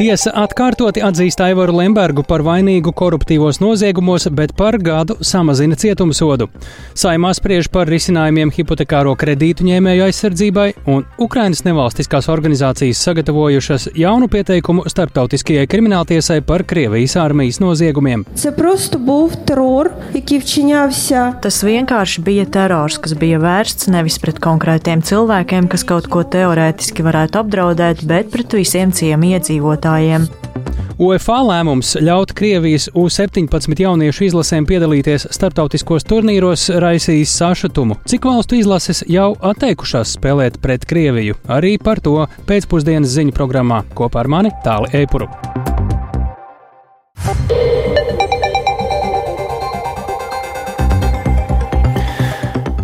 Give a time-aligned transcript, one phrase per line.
[0.00, 6.46] Tiesa atkārtoti atzīst Aivaru Lembergu par vainīgu koruptīvos noziegumos, bet par gadu samazina cietumsodu.
[6.96, 14.86] Saimā spriež par risinājumiem hipotekāro kredītu ņēmēju aizsardzībai, un Ukrainas nevalstiskās organizācijas sagatavojušas jaunu pieteikumu
[14.88, 18.24] starptautiskajai krimināltiesai par Krievijas armijas noziegumiem.
[21.44, 27.04] Tas vienkārši bija terors, kas bija vērsts nevis pret konkrētiem cilvēkiem, kas kaut ko teorētiski
[27.04, 30.28] varētu apdraudēt, bet pret visiem ciemu iedzīvotājiem spēlētājiem.
[31.00, 37.96] UEFA lēmums ļaut Krievijas U-17 jauniešu izlasēm piedalīties starptautiskos turnīros raisīs sašutumu.
[38.04, 41.40] Cik valstu izlases jau atteikušās spēlēt pret Krieviju?
[41.48, 45.30] Arī par to pēcpusdienas ziņu programmā kopā ar mani Tāli Eipuru.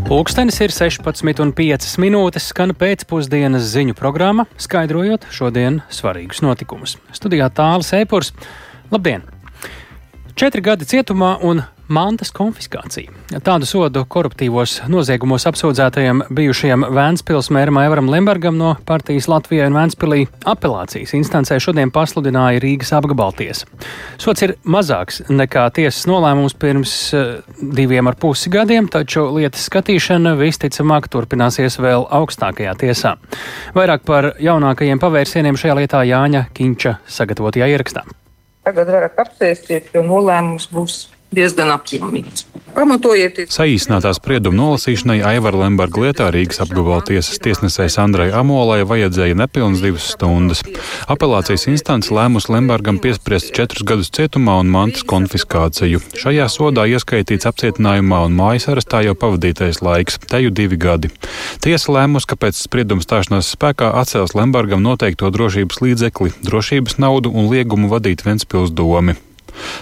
[0.06, 6.94] Pūkstens ir 16,5 minūtes, skan pēcpusdienas ziņu programma, skaidrojot šodienas svarīgus notikumus.
[7.10, 8.30] Studijā tālāk Sēpurs.
[8.92, 9.24] Labdien!
[10.38, 13.12] Četri gadi cietumā un mantas konfiskācija.
[13.44, 20.26] Tādu sodu koruptīvos noziegumos apsūdzētajam bijušajam Vēnspils mēram Aivaram Lembergam no partijas Latvijai un Vēnspilī
[20.48, 23.68] apelācijas instancē šodien pasludināja Rīgas apgabaltiesa.
[24.22, 30.36] Sots ir mazāks nekā tiesas nolēmums pirms uh, diviem ar pusi gadiem, taču lietas skatīšana
[30.40, 33.16] visticamāk turpināsies vēl augstākajā tiesā.
[33.76, 38.06] Vairāk par jaunākajiem pavērsieniem šajā lietā Jāņa Kinča sagatavotajā ierakstā.
[38.66, 41.04] Tagad varat apsēsties, jo nolēmums būs
[41.36, 42.46] diezgan apjomīgs.
[42.76, 43.48] Pamatojieties.
[43.56, 50.10] Saīsinātā sprieduma nolasīšanai Aivara Lemberga lietā Rīgas apgabalu tiesas tiesnesēji Sandrai Amolai vajadzēja nepilnas divas
[50.12, 50.60] stundas.
[51.08, 56.02] Apelācijas instance lēmus Lembergam piespriest četrus gadus cietumā un mantas konfiskāciju.
[56.20, 61.08] Šajā sodā ieskaitīts apcietinājumā un mājas arestā jau pavadītais laiks- teju divi gadi.
[61.64, 67.48] Tiesa lēmus, ka pēc sprieduma stāšanās spēkā atcels Lembergam noteikto drošības līdzekli, drošības naudu un
[67.48, 69.16] liegumu vadīt Ventspils domi.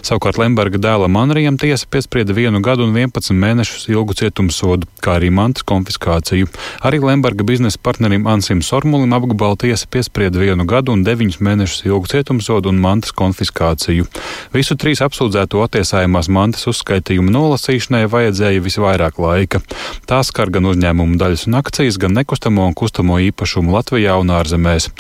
[0.05, 5.31] Savukārt Lemberga dēlam Anrijam tiesa piesprieda vienu gadu un 11 mēnešus ilgu cietumsodu, kā arī
[5.35, 6.49] mantas konfiskāciju.
[6.85, 12.11] Arī Lemberga biznesa partnerim Ansim Sormulim apgabala tiesa piesprieda vienu gadu un 9 mēnešus ilgu
[12.13, 14.07] cietumsodu un mantas konfiskāciju.
[14.55, 19.63] Visu trīs apsūdzēto attiesājumās mantas uzskaitījumu nolasīšanai vajadzēja visvairāk laika.
[20.09, 24.91] Tās skar gan uzņēmumu daļas un akcijas, gan nekustamo un kustamo īpašumu Latvijā un ārzemēs.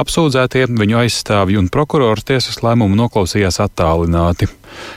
[0.00, 4.48] Apsūdzētie, viņu aizstāvji un prokurors tiesas lēmumu noklausījās attālināti apmierināti.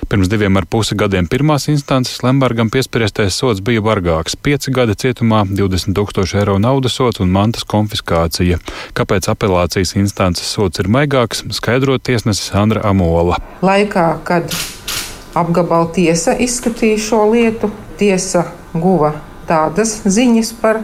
[0.10, 5.46] Pirms diviem ar pusi gadiem pirmās instances Lembergam piespriestais sots bija bargāks- 5 gadi cietumā,
[5.46, 8.60] 20 tūkstoši eiro naudas sots un mantas konfiskācija.
[8.94, 13.38] Kāpēc apelācijas instances sots ir maigāks, skaidrot tiesnesis Andra Amola.
[13.62, 14.54] Laikā, kad
[15.36, 19.14] apgabala tiesa izskatīja šo lietu, tiesa guva
[19.48, 20.84] tādas ziņas par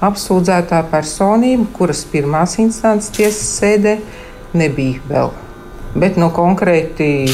[0.00, 3.98] apsūdzētā personību, kuras pirmās instances tiesas sēdē
[4.54, 5.30] nebija vēl.
[5.96, 7.30] Bet nu, konkrēti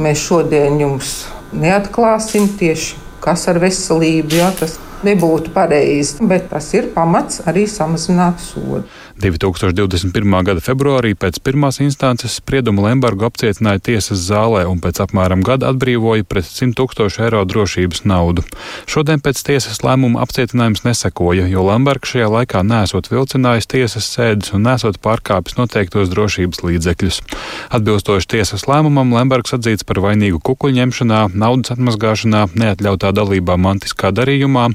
[0.00, 1.14] mēs šodien jums
[1.52, 4.38] neatklāsim tieši kas ar veselību.
[4.40, 8.84] Jā, tas nebūtu pareizi, bet tas ir pamats arī samazināt sodu.
[9.20, 10.44] 2021.
[10.48, 16.24] gada februārī pēc pirmās instances spriedumu Lembergu apcietināja tiesas zālē un pēc apmēram gada atbrīvoja
[16.24, 18.44] pret 100 tūkstošu eiro drošības naudu.
[18.88, 24.64] Šodien pēc tiesas lēmuma apcietinājums nesekoja, jo Lembergs šajā laikā nesot vilcinājis tiesas sēdes un
[24.64, 27.20] nesot pārkāpis noteiktos drošības līdzekļus.
[27.76, 34.70] Atbilstoši tiesas lēmumam Lembergs atzīts par vainīgu kukuļņemšanā, naudas atmazgāšanā, neatļautā dalībā mantiskā darījumā,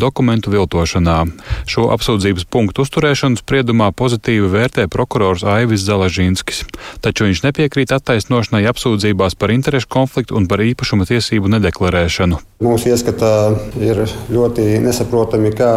[0.00, 1.20] dokumentu viltošanā.
[1.68, 6.64] Šo apsūdzības punktu uzturēšanu spriedumā pozitīvi vērtē prokurors Aivis Zalažīnskis,
[7.04, 12.40] taču viņš nepiekrīt attaisnošanai apsūdzībās par interešu konfliktu un par īpašuma tiesību nedeklarēšanu.
[12.60, 13.32] Mūsu ieskatā
[13.80, 15.70] ir ļoti nesaprotami, kā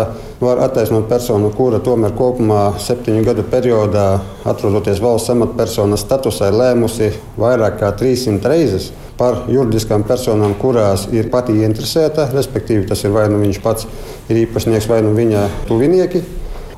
[0.43, 4.07] var attaisnot personu, kura tomēr kopumā septiņu gadu periodā,
[4.43, 11.29] atrodoties valsts amatpersonas statusā, ir lēmusi vairāk kā 300 reizes par juridiskām personām, kurās ir
[11.33, 13.87] pati interesēta, respektīvi tas ir vai nu viņš pats
[14.27, 16.23] ir īpašnieks vai nu viņa tuvinieki.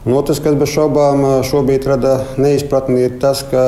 [0.06, 3.64] Un otrs, kas bez šaubām šobrīd rada neizpratni, ir tas, ka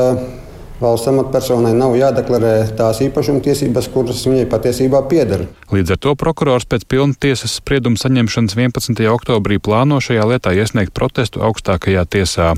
[0.81, 5.47] valsts amatpersonai nav jādeklarē tās īpašumtiesības, kuras viņai patiesībā pieder.
[5.73, 9.01] Līdz ar to prokurors pēc pilna tiesas sprieduma saņemšanas 11.
[9.11, 12.53] oktobrī plāno šajā lietā iesniegt protestu augstākajā tiesā.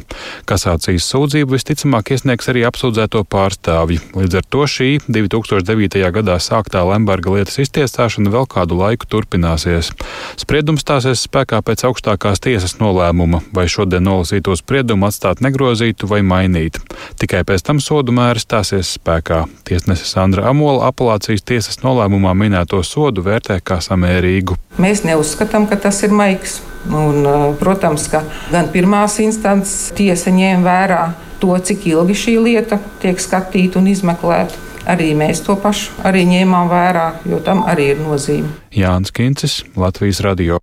[0.49, 4.01] Kasācijas sūdzību visticamāk iesniegs arī apsūdzēto pārstāvji.
[4.19, 6.03] Līdz ar to šī 2009.
[6.19, 9.93] gadā sāktā Lemberga lietas iztiesāšana vēl kādu laiku turpināsies.
[10.37, 16.77] Spriedums stāsies spēkā pēc augstākās tiesas nolēmuma, vai šodien nolasīto spriedumu atstāt negrozītu vai mainīt.
[17.19, 19.45] Tikai pēc tam sodu sodu mērs stāsies spēkā.
[19.67, 24.57] Tiesnese Sandra Amola apelācijas tiesas nolēmumā minēto sodu vērtē kā samērīgu.
[24.79, 26.61] Mēs neuzskatām, ka tas ir maigs.
[26.89, 27.27] Un,
[27.59, 31.01] protams, ka gan pirmās instances tiesa ņēma vērā
[31.41, 34.57] to, cik ilgi šī lieta tiek skatīta un izmeklēta.
[34.89, 38.49] Arī mēs to pašu arī ņēmām vērā, jo tam arī ir nozīme.
[38.73, 40.57] Jānis Kincis, Latvijas radio.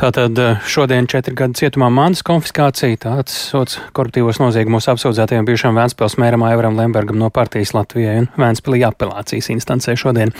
[0.00, 6.16] Tātad eh, šodien četri gadi cietumā mantas konfiskācija, tāds sots koruptīvos noziegumos apsūdzētajiem bijušam Vēnspils
[6.16, 10.32] mēram Aivaram Lembergam no partijas Latvijai un Vēnspilī apelācijas instancē šodien.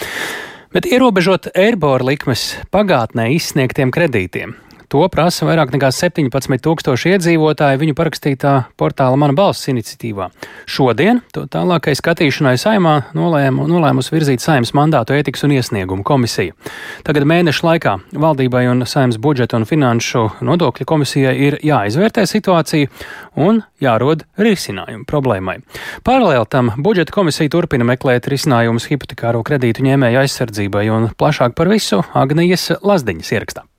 [0.72, 4.56] Bet ierobežot Eirboru likmes pagātnē izsniegtiem kredītiem,
[4.90, 10.26] To prasa vairāk nekā 17 tūkstoši iedzīvotāji viņu parakstītā portāla Mana balss iniciatīvā.
[10.66, 16.58] Šodien to tālākai skatīšanai saimā nolēmu, nolēmus virzīt saimnes mandātu ētikas un iesniegumu komisija.
[17.06, 22.90] Tagad mēnešu laikā valdībai un saimnes budžeta un finanšu nodokļu komisijai ir jāizvērtē situācija
[23.38, 25.60] un jārod risinājumi problēmai.
[26.02, 32.02] Paralēli tam budžeta komisija turpina meklēt risinājumus hipotekāro kredītu ņēmēju aizsardzībai un plašāk par visu
[32.10, 33.70] Agnijas Lazdiņas ierakstā.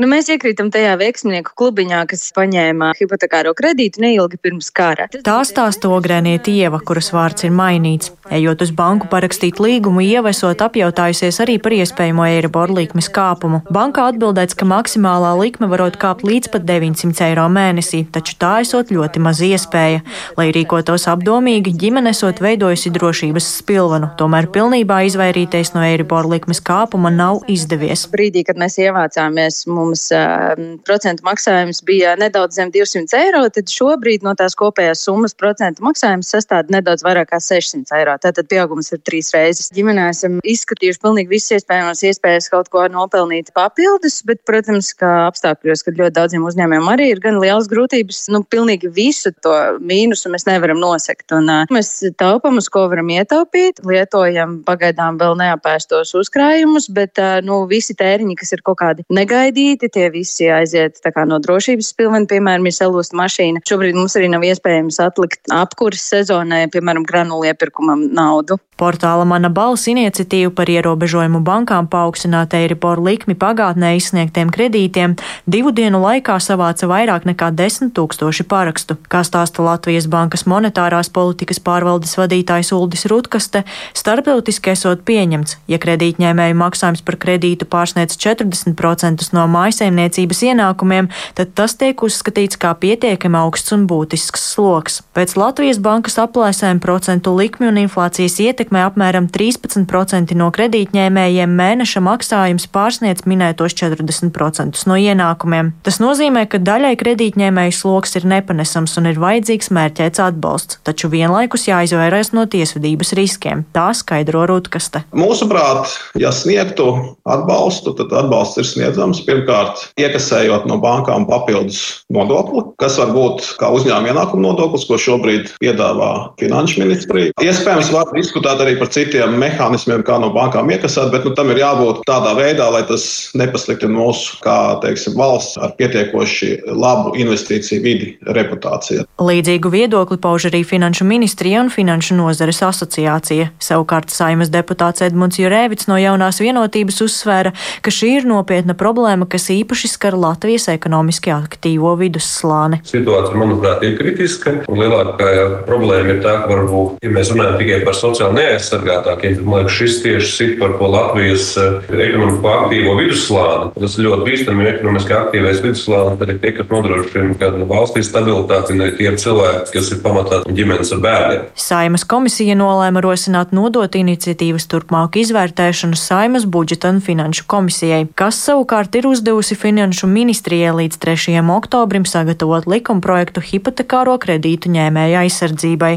[0.00, 5.04] Nu, mēs iekrītam tajā veiksmnieku klubiņā, kas paņēma hipotekāro kredītu neilgi pirms kara.
[5.12, 8.08] Tā stāsta Ogrēnieta Ieva, kuras vārds ir mainīts.
[8.32, 13.60] Ejot uz banku parakstīt līgumu, Ieva esot apjautājusies arī par iespējamo eiriboru likmes kāpumu.
[13.68, 18.94] Bankā atbildēts, ka maksimālā likme varot kāpt līdz pat 900 eiro mēnesī, taču tā esot
[18.96, 20.00] ļoti maz iespēja.
[20.40, 27.12] Lai rīkotos apdomīgi, ģimene esot veidojusi drošības spilvenu, tomēr pilnībā izvairīties no eiriboru likmes kāpuma
[27.12, 28.08] nav izdevies.
[28.16, 30.54] Brīdī, kad mēs ievācāmies, mums uh,
[30.86, 36.30] procentu maksājums bija nedaudz zem 200 eiro, tad šobrīd no tās kopējās summas procentu maksājums
[36.32, 38.14] sastāv nedaudz vairāk kā 600 eiro.
[38.22, 39.70] Tātad pieaugums ir trīs reizes.
[39.74, 45.84] Ģimenē esam izskatījuši pilnīgi visas iespējamās iespējas kaut ko nopelnīt papildus, bet, protams, ka apstākļos,
[45.86, 50.46] kad ļoti daudziem uzņēmējiem arī ir gan liels grūtības, nu, pilnīgi visu to mīnusu mēs
[50.48, 51.32] nevaram nosekt.
[51.34, 57.40] Un, uh, mēs taupam, uz ko varam ietaupīt, lietojam pagaidām vēl neapēstos uzkrājumus, bet uh,
[57.44, 62.26] nu, visi tēriņi, kas ir kaut kādi negaidīti, kredīti, tie visi aiziet no drošības pilvena,
[62.26, 63.62] piemēram, ir salūsta mašīna.
[63.64, 68.58] Šobrīd mums arī nav iespējams atlikt apkuras sezonai, piemēram, granulu iepirkumam naudu.
[68.82, 75.14] Portāla Mana balss iniciatīva par ierobežojumu bankām paaugstināt eiriboru likmi pagātnē izsniegtiem kredītiem
[75.46, 78.96] divu dienu laikā savāca vairāk nekā 10 tūkstoši parakstu.
[79.12, 83.62] Kā stāsta Latvijas Bankas monetārās politikas pārvaldes vadītājs Uldis Rutkaste,
[83.94, 91.76] starptautiski esot pieņemts, ja kredītņēmēju maksājums par kredītu pārsniedz 40% no mājsaimniecības ienākumiem, tad tas
[91.78, 95.00] tiek uzskatīts kā pietiekami augsts un būtisks sloks.
[95.16, 102.68] Pēc Latvijas Bankas aplēsēm procentu likmi un inflācijas ietekmē apmēram 13% no kredītņēmējiem mēneša maksājums
[102.72, 105.72] pārsniedz minētos 40% no ienākumiem.
[105.86, 111.68] Tas nozīmē, ka daļai kredītņēmēju sloks ir nepanesams un ir vajadzīgs mērķēts atbalsts, taču vienlaikus
[111.68, 113.66] jāizvairās no tiesvedības riskiem.
[113.76, 115.04] Tā skaidro Rutkaste.
[115.16, 116.88] Mūsuprāt, ja sniegtu
[117.28, 119.51] atbalstu, tad atbalsts ir sniedzams pirmkārt
[120.00, 126.10] iekasējot no bankām papildus nodokli, kas var būt kā uzņēmuma ienākuma nodoklis, ko šobrīd piedāvā
[126.40, 127.34] Finanšu ministrija.
[127.42, 131.62] Iespējams, var diskutēt arī par citiem mehānismiem, kā no bankām iekasēt, bet nu, tam ir
[131.62, 133.04] jābūt tādā veidā, lai tas
[133.38, 139.06] nepasliktina mūsu, kā teiksim, valsts ar pietiekoši labu investīciju vidi reputāciju.
[139.22, 143.50] Līdzīgu viedokli pauž arī Finanšu ministrija un Finanšu nozares asociācija.
[143.62, 147.52] Savukārt saimas deputāts Edmunds Jurēvits no jaunās vienotības uzsvēra,
[147.82, 152.82] ka šī ir nopietna problēma, kas īpaši skar Latvijas ekonomiski aktīvo vidusslāni.
[152.88, 155.32] Situācija, manuprāt, ir kritiska, lielākā
[155.66, 159.32] problēma ir tā, ka varbūt, ja mēs runājam tikai par sociāli neaizsardzību, neaizsargātākie.
[159.42, 163.70] Man liekas, šis tieši sit par ko Latvijas eh, ekonomisko aktīvo vidusslāni.
[163.78, 168.96] Tas ir ļoti bīstami, jo ekonomiski aktīvais vidusslānis arī tie, kas nodrošina valstī stabilitāti, arī
[168.98, 171.46] tie cilvēki, kas ir pamatā ģimenes ar bērniem.
[171.58, 178.94] Saimas komisija nolēma rosināt nodot iniciatīvas turpmāku izvērtēšanu Saimas budžeta un finanšu komisijai, kas savukārt
[178.98, 181.40] ir uzdevusi finanšu ministrijai līdz 3.
[181.56, 185.94] oktobrim sagatavot likumprojektu hipotekāro kredītu ņēmēju aizsardzībai.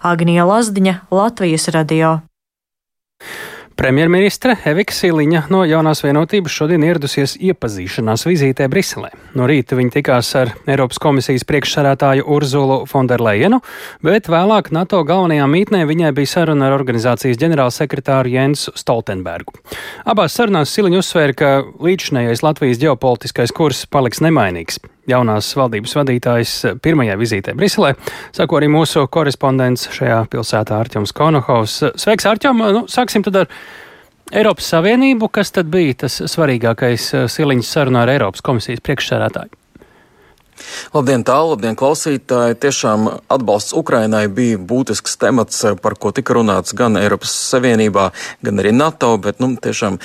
[0.00, 2.20] Agnija Lazdiņa, Latvijas radio.
[3.78, 9.12] Premjerministre Evika Siliņa no jaunās vienotības šodien ieradusies iepazīšanās vizītē Briselē.
[9.38, 13.60] No rīta viņa tikās ar Eiropas komisijas priekšsarētāju Urzulu Fonderlejenu,
[14.02, 19.54] bet vēlāk NATO galvenajā mītnē viņai bija saruna ar organizācijas ģenerālsekretāru Jensu Stoltenbergu.
[20.10, 27.18] Abās sarunās Siliņa uzsvēra, ka līdzinējais Latvijas ģeopolitiskais kurs paliks nemainīgs jaunās valdības vadītājs pirmajai
[27.20, 27.94] vizītē Briselē.
[28.36, 31.80] Sako arī mūsu korespondents šajā pilsētā Arķems Konohovs.
[31.98, 32.64] Sveiks, Arķem!
[32.76, 33.52] Nu, sāksim tad ar
[34.32, 35.30] Eiropas Savienību.
[35.32, 39.57] Kas tad bija tas svarīgākais siliņas sarunā ar Eiropas komisijas priekšsēdētāju?
[40.94, 42.56] Labdien, tālu, labdien, klausītāji!
[42.62, 48.08] Tiešām atbalsts Ukrainai bija būtisks temats, par ko tika runāts gan Eiropas Savienībā,
[48.44, 49.98] gan arī NATO, bet, nu, tiešām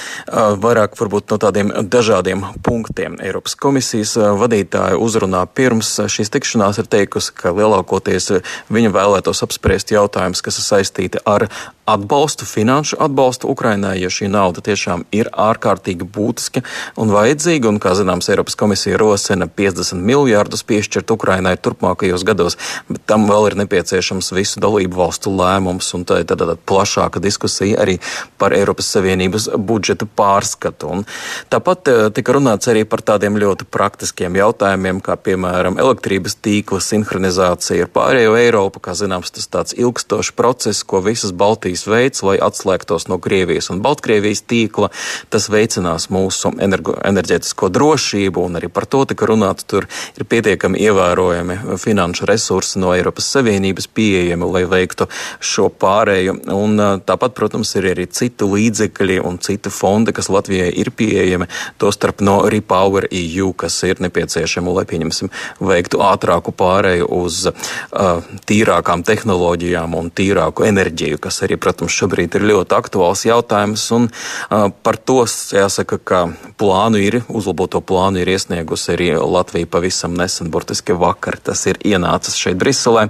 [0.64, 3.20] vairāk varbūt no tādiem dažādiem punktiem.
[3.24, 8.32] Eiropas komisijas vadītāja uzrunā pirms šīs tikšanās ir teikusi, ka lielākoties
[8.74, 11.48] viņa vēlētos apspriest jautājumus, kas ir saistīti ar
[11.86, 16.64] atbalstu, finanšu atbalstu Ukrainai, jo šī nauda tiešām ir ārkārtīgi būtiska
[17.00, 17.68] un vajadzīga.
[17.68, 20.00] Un, kā zināms, Eiropas komisija rosina 50
[20.44, 22.58] miljārdus piešķirt Ukrainai turpmākajos gados,
[22.90, 25.94] bet tam vēl ir nepieciešams visu dalību valstu lēmums.
[25.96, 28.00] Un tā ir tāda plašāka diskusija arī
[28.38, 30.90] par Eiropas Savienības budžeta pārskatu.
[30.90, 31.06] Un
[31.50, 37.88] tāpat eh, tika runāts arī par tādiem ļoti praktiskiem jautājumiem, kā piemēram elektrības tīkla sinhronizācija
[37.88, 38.84] ar pārējo Eiropu.
[38.84, 43.84] Kā zināms, tas tāds ilgstošs process, ko visas Baltijas veids, lai atslēgtos no Krievijas un
[43.86, 44.92] Baltkrievijas tīkla.
[45.32, 49.68] Tas veicinās mūsu energo, enerģētisko drošību, un arī par to tika runāts.
[49.70, 55.06] Tur ir pietiekami ievērojami finanšu resursi no Eiropas Savienības pieejami, lai veiktu
[55.44, 56.40] šo pārēju.
[56.56, 61.46] Un, tāpat, protams, ir arī citi līdzekļi un citi fondi, kas Latvijai ir pieejami,
[61.82, 65.30] tostarp no Repower EU, kas ir nepieciešami, lai pieņemsim,
[65.62, 72.48] veiktu ātrāku pārēju uz uh, tīrākām tehnoloģijām un tīrāku enerģiju, kas arī protams, šobrīd ir
[72.50, 73.86] ļoti aktuāls jautājums.
[73.94, 76.26] Un, uh, par to jāsaka, ka
[76.58, 80.23] plānu ir, uzlaboto plānu ir iesniegusi arī Latvija pavisam nesen,
[80.54, 81.38] burtiski vakar.
[81.44, 83.08] Tas ir ienācis šeit Briselē.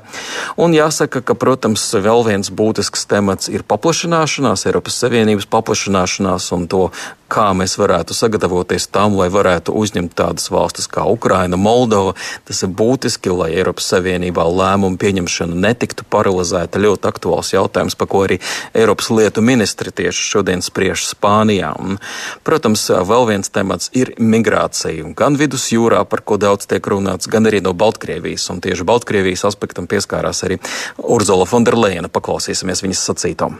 [0.57, 6.87] Un jāsaka, ka, protams, vēl viens būtisks temats ir paplašināšanās, Eiropas Savienības paplašināšanās un to
[7.33, 12.13] kā mēs varētu sagatavoties tam, lai varētu uzņemt tādas valstis kā Ukraina, Moldova.
[12.45, 16.81] Tas ir būtiski, lai Eiropas Savienībā lēmumu pieņemšana netiktu paralizēta.
[16.83, 18.39] Ļoti aktuāls jautājums, par ko arī
[18.77, 21.73] Eiropas lietu ministri tieši šodien spriež Spānijā.
[21.81, 21.97] Un,
[22.45, 25.13] protams, vēl viens temats ir migrācija.
[25.17, 28.49] Gan vidusjūrā, par ko daudz tiek runāts, gan arī no Baltkrievijas.
[28.53, 30.59] Un tieši Baltkrievijas aspektam pieskārās arī
[30.97, 32.11] Urzula Fonderleina.
[32.11, 33.57] Paklausīsimies viņas sacītām.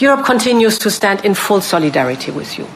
[0.00, 2.66] Europe continues to stand in full solidarity with you.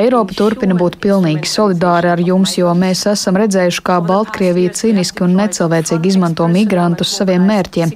[0.00, 5.34] Eiropa turpina būt pilnīgi solidāra ar jums, jo mēs esam redzējuši, kā Baltkrievija cīniski un
[5.36, 7.92] necilvēcīgi izmanto migrantus saviem mērķiem.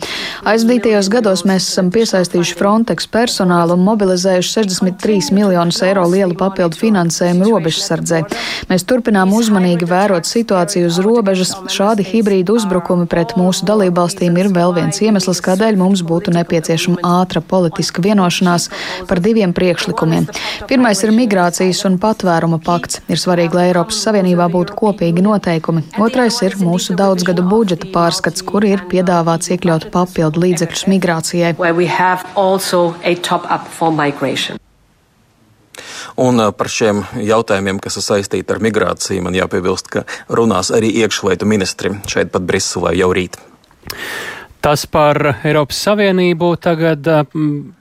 [0.53, 7.49] Aizvadītajos gados mēs esam piesaistījuši Frontex personālu un mobilizējuši 63 miljonus eiro lielu papildu finansējumu
[7.49, 8.21] robežsardzē.
[8.69, 11.55] Mēs turpinām uzmanīgi vērot situāciju uz robežas.
[11.73, 17.41] Šādi hibrīdu uzbrukumi pret mūsu dalībvalstīm ir vēl viens iemesls, kādēļ mums būtu nepieciešama ātra
[17.41, 18.69] politiska vienošanās
[19.09, 20.29] par diviem priekšlikumiem.
[20.71, 23.01] Pirmais ir migrācijas un patvēruma pakts.
[23.13, 25.85] Ir svarīgi, lai Eiropas Savienībā būtu kopīgi noteikumi.
[26.03, 31.55] Otrais ir mūsu daudzgadu budžeta pārskats, kur ir piedāvāts iekļaut papildu līdzekļus migrācijai.
[36.21, 41.49] Un par šiem jautājumiem, kas ir saistīti ar migrāciju, man jāpiebilst, ka runās arī iekšlietu
[41.49, 43.39] ministri šeit pat Briselē jau rīt.
[44.63, 47.09] Tas par Eiropas Savienību, tagad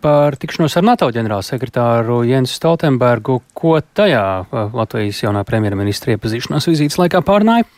[0.01, 3.35] par tikšanos ar NATO ģenerālsekretāru Jensu Stoltenbergu.
[3.53, 7.69] Ko tajā Latvijas jaunā premjerministra iepazīšanās vizītes laikā pārnāja?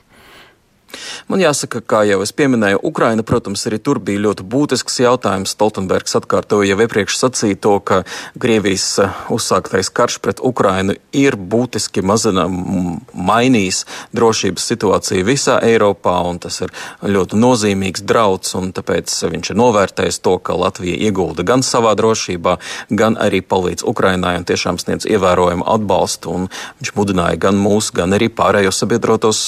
[1.28, 5.54] Man jāsaka, kā jau es pieminēju, Ukraina, protams, arī tur bija ļoti būtisks jautājums.
[5.56, 8.02] Stoltenbergs atkārtoja jau iepriekš sacīja to, ka
[8.40, 13.84] Krievijas eh, uzsāktais karš pret Ukrainu ir būtiski mazina, mainījis
[14.16, 16.74] drošības situāciju visā Eiropā, un tas ir
[17.04, 22.58] ļoti nozīmīgs drauds, un tāpēc viņš ir novērtējis to, ka Latvija iegulda gan savā drošībā,
[22.94, 26.50] gan arī palīdz Ukrainai un tiešām sniedz ievērojumu atbalstu, un
[26.82, 29.44] viņš mudināja gan mūs, gan arī pārējos sabiedrotos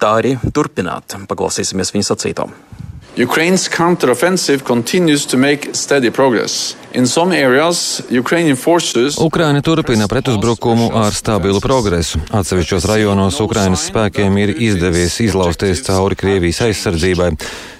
[0.00, 1.28] tā arī turpināt turpināt.
[1.28, 2.48] Paklausīsimies viņa sacīto.
[3.18, 6.76] Ukraine's counteroffensive continues to make steady progress.
[9.22, 12.18] Ukraina turpina pretuzbrukumu ar stabilu progresu.
[12.34, 17.28] Atsevišķos rajonos Ukrainas spēkiem ir izdevies izlausties cauri Krievijas aizsardzībai,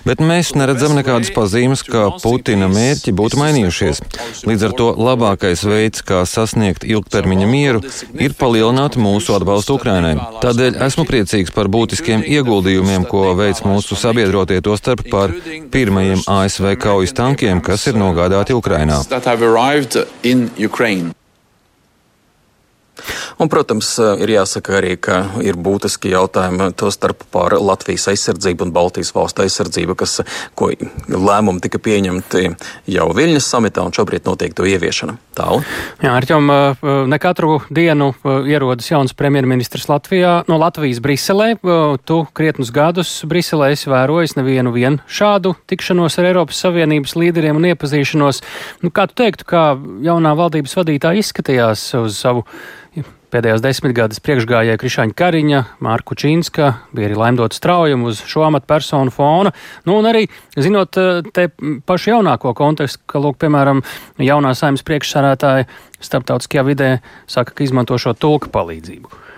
[0.07, 4.03] bet mēs neredzam nekādas pazīmes, ka Putina mērķi būtu mainījušies.
[4.47, 7.83] Līdz ar to labākais veids, kā sasniegt ilgtermiņa mieru,
[8.15, 10.15] ir palielināt mūsu atbalstu Ukrainai.
[10.45, 15.35] Tādēļ esmu priecīgs par būtiskiem ieguldījumiem, ko veic mūsu sabiedrotie to starp par
[15.75, 21.15] pirmajiem ASV kaujas tankiem, kas ir nogādāti Ukrainā that have arrived in Ukraine.
[23.41, 28.75] Un, protams, ir jāsaka arī, ka ir būtiski jautājumi to starp par Latvijas aizsardzību un
[28.75, 30.21] Baltijas valstu aizsardzību, kas,
[30.59, 30.71] ko
[31.09, 32.47] lēmumi tika pieņemti
[32.95, 35.17] jau Viļņas samitā un šobrīd notiek to ieviešana.
[35.37, 35.63] Tālu.
[36.03, 36.51] Jā, Arķom,
[37.09, 38.11] ne katru dienu
[38.51, 41.53] ierodas jauns premjerministrs Latvijā, no Latvijas Briselē.
[42.05, 47.71] Tu krietnus gadus Briselē esi vērojis nevienu vien šādu tikšanos ar Eiropas Savienības līderiem un
[47.71, 48.43] iepazīšanos.
[48.85, 49.65] Nu, kā tu teiktu, kā
[50.05, 52.45] jaunā valdības vadītāja izskatījās uz savu
[53.31, 59.53] Pēdējās desmitgades priekšgājēja Krišāņa Kariņa, Mārku Čīnska, bija arī laimdot straujumu uz šo amatpersonu fona.
[59.87, 60.25] Nu, un arī,
[60.59, 61.47] zinot eh, te
[61.87, 63.85] pašu jaunāko kontekstu, ka, lūk, piemēram,
[64.19, 65.69] jaunā saimnes priekšsarētāja
[66.03, 66.93] starptautiskajā vidē
[67.31, 69.30] saka, ka izmanto šo tulka palīdzību.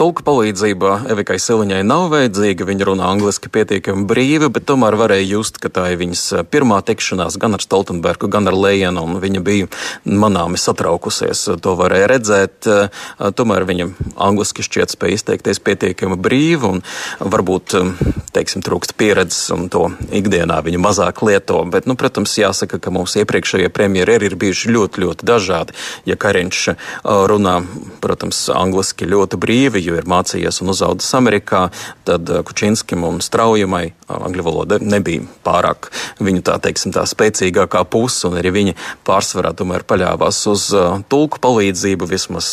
[0.00, 5.58] Tulka palīdzība Evikai Siliņai nav vajadzīga, viņa runā angliski pietiekami brīvi, bet tomēr varēja just,
[5.62, 9.42] ka tā ir viņas eh, pirmā tikšanās gan ar Stoltenbergu, gan ar Lējenu, un viņa
[9.44, 9.68] bija
[10.08, 11.44] manāmi satraukusies.
[11.62, 13.02] To varēja redzēt, eh,
[13.38, 13.88] tomēr viņa
[14.28, 16.82] angliski šķiet spēja izteikties pietiekami brīvi, un
[17.20, 22.80] varbūt, eh, teiksim, trūkst pieredzes, un to ikdienā viņa mazāk lieto, bet, nu, protams, jāsaka,
[22.80, 25.76] ka mūsu iepriekšējie premjeri ir bijuši ļoti, ļoti dažādi.
[26.06, 27.54] Ja Kariņš runā,
[28.00, 31.66] protams, angliski ļoti brīvi, jo ir mācījies un uzaudzis Amerikā,
[32.08, 35.88] tad uh, Kučinskim un Straujamai angļu valoda nebija pārāk
[36.22, 38.74] viņu tā teiksim tā spēcīgākā puse, un arī viņi
[39.06, 40.68] pārsvarā tomēr paļāvās uz
[41.12, 42.50] tulku palīdzību, vismaz,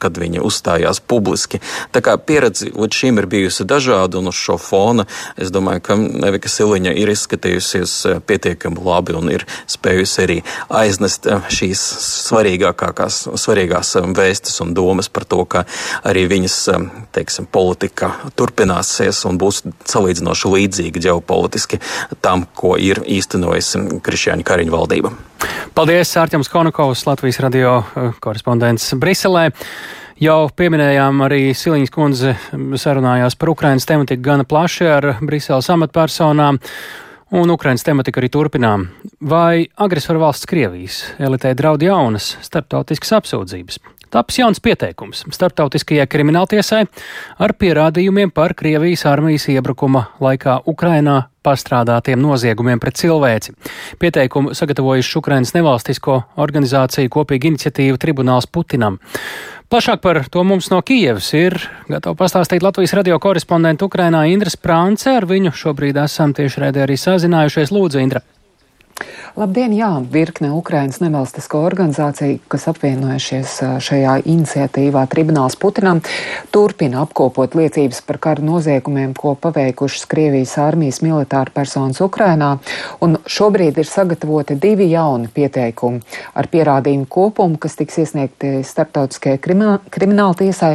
[0.00, 1.60] kad viņi uzstājās publiski.
[1.94, 5.06] Tā kā pieredze līdz šim ir bijusi dažāda, un uz šo fona
[5.40, 5.98] es domāju, ka
[6.30, 7.96] Evika Siliņa ir izskatījusies
[8.28, 10.38] pietiekami labi un ir spējusi arī
[10.80, 11.82] aiznest šīs
[12.28, 15.64] svarīgākās, svarīgās vēstis un domas par to, ka
[16.06, 16.56] arī viņas
[17.14, 21.80] teiksim, politika turpināsies un būs salīdzinoši līdzīga ģeopolitiski
[22.24, 25.14] tam, ko ir īstenojusi Krišjāņa Kariņa valdība.
[25.74, 29.50] Paldies, Ārķams Konakovs, Latvijas radio uh, korespondents Briselē.
[30.20, 36.58] Jau pieminējām arī Siliņas kundze sarunājās par Ukrainas tematiku gana plaši ar Briseles amatpersonām.
[37.30, 38.88] Un Ukrainas tematika arī turpinām.
[39.22, 43.80] Vai agresoru valsts Krievijas elitē draud jaunas starptautiskas apsūdzības?
[44.10, 46.80] Tapis jauns pieteikums starptautiskajai krimināltiesai
[47.38, 53.54] ar pierādījumiem par Krievijas armijas iebrukuma laikā Ukrainā pastrādātiem noziegumiem pret cilvēci.
[54.02, 58.98] Pieteikumu sagatavojuši Ukrainas nevalstisko organizāciju kopīga iniciatīva Tribunāls Putinam.
[59.70, 61.54] Plašāk par to mums no Kijevas ir
[61.86, 65.14] gatava pastāstīt Latvijas radio korespondenta Ukrainā Indra Sprānce.
[65.14, 67.70] Ar viņu šobrīd esam tieši rēdē arī sazinājušies.
[67.70, 68.26] Lūdzu, Indra!
[69.38, 76.00] Labdien, jā, virkne Ukrainas nevalstisko organizāciju, kas apvienojušies šajā iniciatīvā Tribunāls Putinam,
[76.50, 82.56] turpina apkopot liecības par karu noziegumiem, ko paveikušas Krievijas armijas militāra personas Ukrainā,
[83.06, 86.02] un šobrīd ir sagatavoti divi jauni pieteikumi
[86.34, 90.72] ar pierādījumu kopumu, kas tiks iesniegti starptautiskajai krimināla tiesai.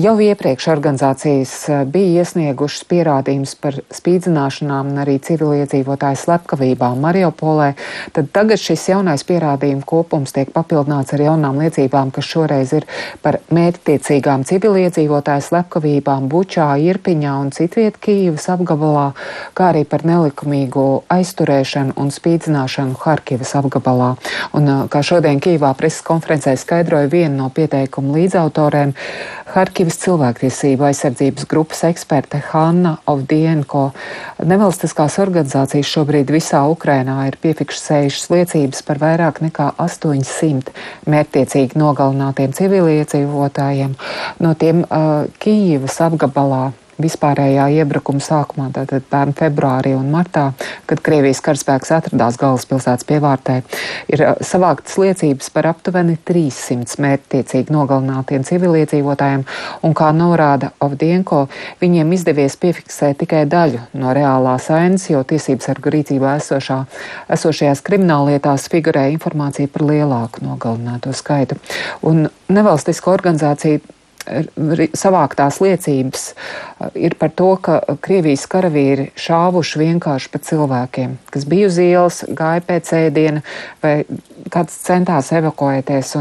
[0.00, 1.54] Jau iepriekš organizācijas
[1.92, 7.74] bija iesniegušas pierādījumus par spīdzināšanām un arī civiliedzīvotāju slepkavībām Mariupolē
[8.16, 12.86] tad tagad šis jaunais pierādījumu kopums tiek papildināts ar jaunām liecībām, kas šoreiz ir
[13.22, 19.10] par mērķtiecīgām civiliedzīvotāju slepkavībām Bučā, Irpiņā un citviet Kīivas apgabalā,
[19.58, 24.14] kā arī par nelikumīgu aizturēšanu un spīdzināšanu Harkivas apgabalā.
[24.56, 28.94] Un, kā šodien Kīvā preses konferencē skaidroja viena no pieteikuma līdzautorēm,
[29.48, 33.86] Harkivas cilvēktiesību aizsardzības grupas eksperte Hanna Ovdienko.
[34.44, 40.72] Nevalstiskās organizācijas šobrīd visā Ukrainā ir piefikšas piefiksējušas liecības par vairāk nekā 800
[41.08, 43.94] mērķtiecīgi nogalinātiem civiliedzīvotājiem,
[44.40, 46.72] no tiem uh, Kīivas apgabalā
[47.02, 50.50] vispārējā iebrukuma sākumā, tātad pērn februārī un martā,
[50.88, 53.60] kad Krievijas karaspēks atradās galvaspilsētas pievārtē,
[54.12, 59.44] ir savāktas liecības par aptuveni 300 mērķtiecīgi nogalinātiem civiliedzīvotājiem,
[59.86, 61.46] un kā norāda Ovdienko,
[61.82, 66.80] viņiem izdevies piefiksēt tikai daļu no reālās ainas, jo tiesības sargu rīcībā esošā,
[67.38, 71.58] esošajās krimināllietās figurē informācija par lielāku nogalināto skaitu.
[72.06, 73.80] Un nevalstisko organizāciju
[74.96, 76.24] savāktās liecības
[76.94, 82.62] ir par to, ka Krievijas karavīri šāvuši vienkārši pa cilvēkiem, kas bija uz ielas, gāja
[82.68, 83.42] pēc ēdiena
[83.82, 83.94] vai
[84.52, 86.14] kāds centās evakuēties.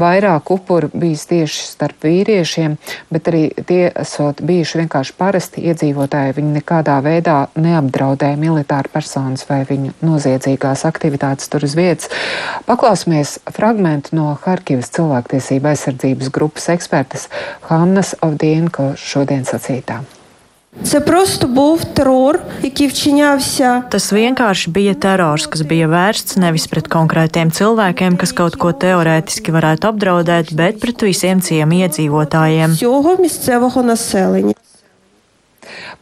[0.00, 2.76] Vairāk upuru bijis tieši starp vīriešiem,
[3.12, 6.36] bet arī tie esot bijuši vienkārši parasti iedzīvotāji.
[6.38, 12.10] Viņi nekādā veidā neapdraudēja militāru personas vai viņu noziedzīgās aktivitātes tur uz vietas.
[12.68, 17.28] Paklausīsimies fragment no Harkivas cilvēktiesība aizsardzības grupas ekspertas
[17.68, 19.97] Hannas Avdīnko šodien sacītā.
[20.83, 23.83] Це просто був терор, який вчинявся.
[23.91, 29.53] Tas vienkārši bija terors, kas bija vērsts nevis pret konkrētiem cilvēkiem, kas kaut ko teorētiski
[29.53, 32.73] varētu apdraudēt, bet pret visiem ciemiedzīvotājiem.
[32.73, 34.53] Всього місцевого населення.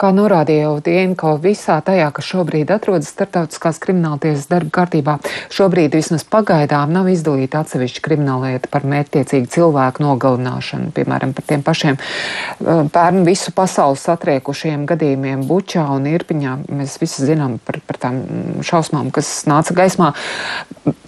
[0.00, 5.16] Kā norādīja Dienko, visā tajā, kas šobrīd atrodas starptautiskās krimināltiesas darba kārtībā,
[5.54, 11.98] šobrīd vismaz pagaidām nav izdalīta atsevišķa krimināllieta par mērķtiecīgu cilvēku nogalināšanu, piemēram, par tiem pašiem
[11.98, 16.56] uh, pērn visu pasauli satriekušiem gadījumiem Bučā un Irpiņā.
[16.76, 18.22] Mēs visi zinām par, par tām
[18.66, 20.12] šausmām, kas nāca gaismā.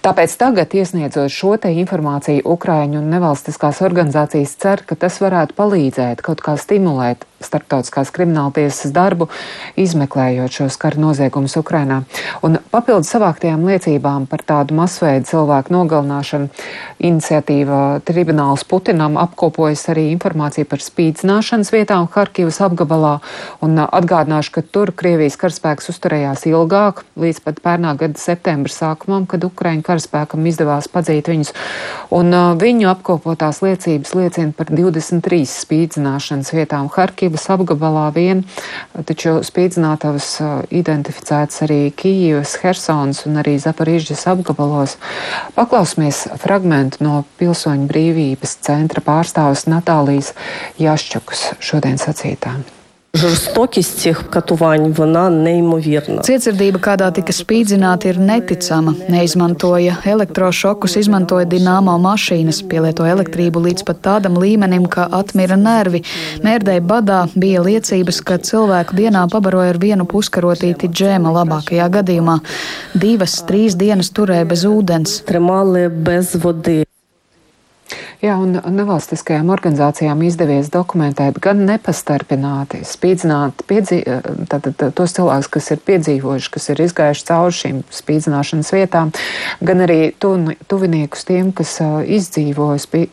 [0.03, 6.23] Tāpēc tagad, iesniedzot šo te informāciju, Ukraiņu un nevalstiskās organizācijas cer, ka tas varētu palīdzēt
[6.25, 9.29] kaut kā stimulēt starptautiskās krimināltiesas darbu,
[9.79, 12.01] izmeklējot šos kara noziegumus Ukrainā.
[12.45, 16.49] Un papildus savāktajām liecībām par tādu masveidu cilvēku nogalināšanu,
[16.99, 23.15] iniciatīva tribunāls Putinam apkopojas arī informāciju par spīdzināšanas vietām Harkivas apgabalā.
[23.65, 29.47] Un atgādināšu, ka tur Krievijas karaspēks uzturējās ilgāk, līdz pat pērnā gada septembra sākumam, kad
[29.47, 31.53] Ukraiņu karaspēkam izdevās padzīt viņus.
[32.15, 37.28] Un uh, viņu apkopotās liecības liecina par 23 spīdzināšanas vietām Harkivas.
[37.29, 38.39] Kīvas apgabalā vien,
[39.05, 40.29] taču spīdzinātavas
[40.73, 44.97] identificētas arī Kīvas, Hersons un arī Zaparīžģis apgabalos.
[45.53, 50.33] Paklausmies fragmentu no Pilsoņu brīvības centra pārstāvis Natālijas
[50.81, 52.65] Jaščukas šodien sacītām.
[53.17, 56.21] Žurstokīst cih katuvaņu vana neimovierna.
[56.27, 58.93] Cietsirdība, kādā tika spīdzināta, ir neticama.
[59.09, 66.03] Neizmantoja elektrošokus, izmantoja dināmo mašīnas, pielietoja elektrību līdz pat tādam līmenim, ka atmira nervi.
[66.45, 72.37] Mērdēja badā bija liecības, ka cilvēku dienā pabaroja ar vienu puskarotīti džēma labākajā gadījumā.
[72.93, 75.23] Divas, trīs dienas turēja bez ūdens.
[75.25, 76.83] Tremāli bez vodī.
[78.19, 84.01] Jā, un nevalstiskajām organizācijām izdevies dokumentēt gan nepastarpināti, spīdzināt piedzī,
[84.51, 89.13] tātad, tos cilvēkus, kas ir piedzīvojuši, kas ir izgājuši cauri šīm spīdzināšanas vietām,
[89.63, 90.33] gan arī tu,
[90.67, 93.05] tuviniekus tiem, kas uh, izdzīvoja, spī,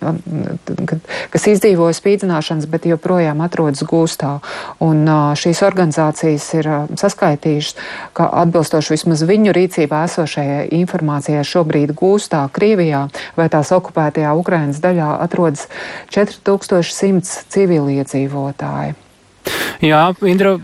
[1.31, 4.33] kas izdzīvoja spīdzināšanas, bet joprojām atrodas gūstā.
[4.83, 5.07] Un
[5.39, 7.79] šīs organizācijas ir saskaitījušas,
[8.11, 13.07] ka atbilstoši vismaz viņu rīcībā esošajai informācijai šobrīd gūstā Krievijā
[13.39, 15.67] vai tās okupētajā Ukrainas daļā daļā atrodas
[16.15, 18.97] 4100 civiliedzīvotāji.
[19.85, 20.57] Jā, Indra,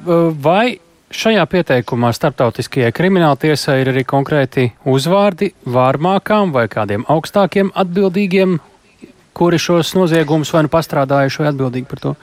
[0.42, 0.78] vai
[1.12, 8.58] šajā pieteikumā starptautiskajai krimināltiesai ir arī konkrēti uzvārdi vārmākām vai kādiem augstākiem atbildīgiem,
[9.36, 12.14] kuri šos noziegumus vai nu pastrādājuši vai atbildīgi par to?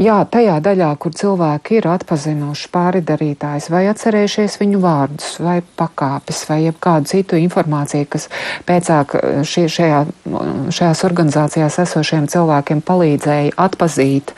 [0.00, 6.60] Jā, tajā daļā, kur cilvēki ir atpazinuši pāridarītājs vai atcerējušies viņu vārdus vai pakāpes vai
[6.64, 8.28] jebkādu citu informāciju, kas
[8.68, 10.00] pēcāk eh, šie, šajā,
[10.72, 14.34] šajās organizācijās esošiem cilvēkiem palīdzēja atpazīt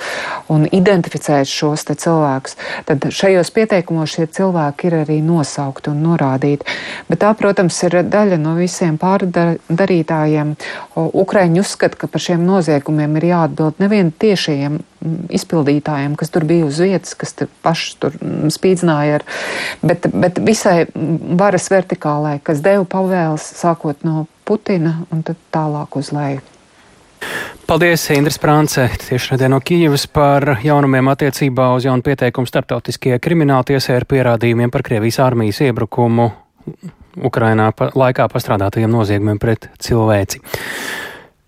[0.53, 2.57] un identificēt šos cilvēkus,
[2.89, 6.67] tad šajos pieteikumos šie cilvēki ir arī nosaukti un norādīti.
[7.09, 10.55] Bet tā, protams, ir daļa no visiem pārdarītājiem.
[10.97, 14.81] Ukraiņi uzskata, ka par šiem noziegumiem ir jāatbild nevien tiešajiem
[15.33, 18.17] izpildītājiem, kas tur bija uz vietas, kas tur paši tur
[18.55, 19.27] spīdzināja, ar,
[19.83, 26.11] bet, bet visai varas vertikālai, kas deva pavēles sākot no Putina un tad tālāk uz
[26.15, 26.43] leju.
[27.67, 34.07] Paldies, Indras Prānce, tieši no Kijavas par jaunumiem attiecībā uz jaunu pieteikumu starptautiskajai krimināltiesai ar
[34.11, 36.27] pierādījumiem par Krievijas armijas iebrukumu
[37.23, 40.43] Ukrainā pa, laikā pastrādātajiem noziegumiem pret cilvēci.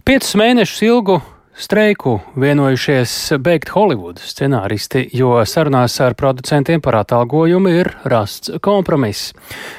[0.05, 1.19] Piecus mēnešus ilgu
[1.55, 9.31] Streiku vienojušies beigt Holivudas scenāristi, jo sarunās ar producentiem par atalgojumu ir rasts kompromiss.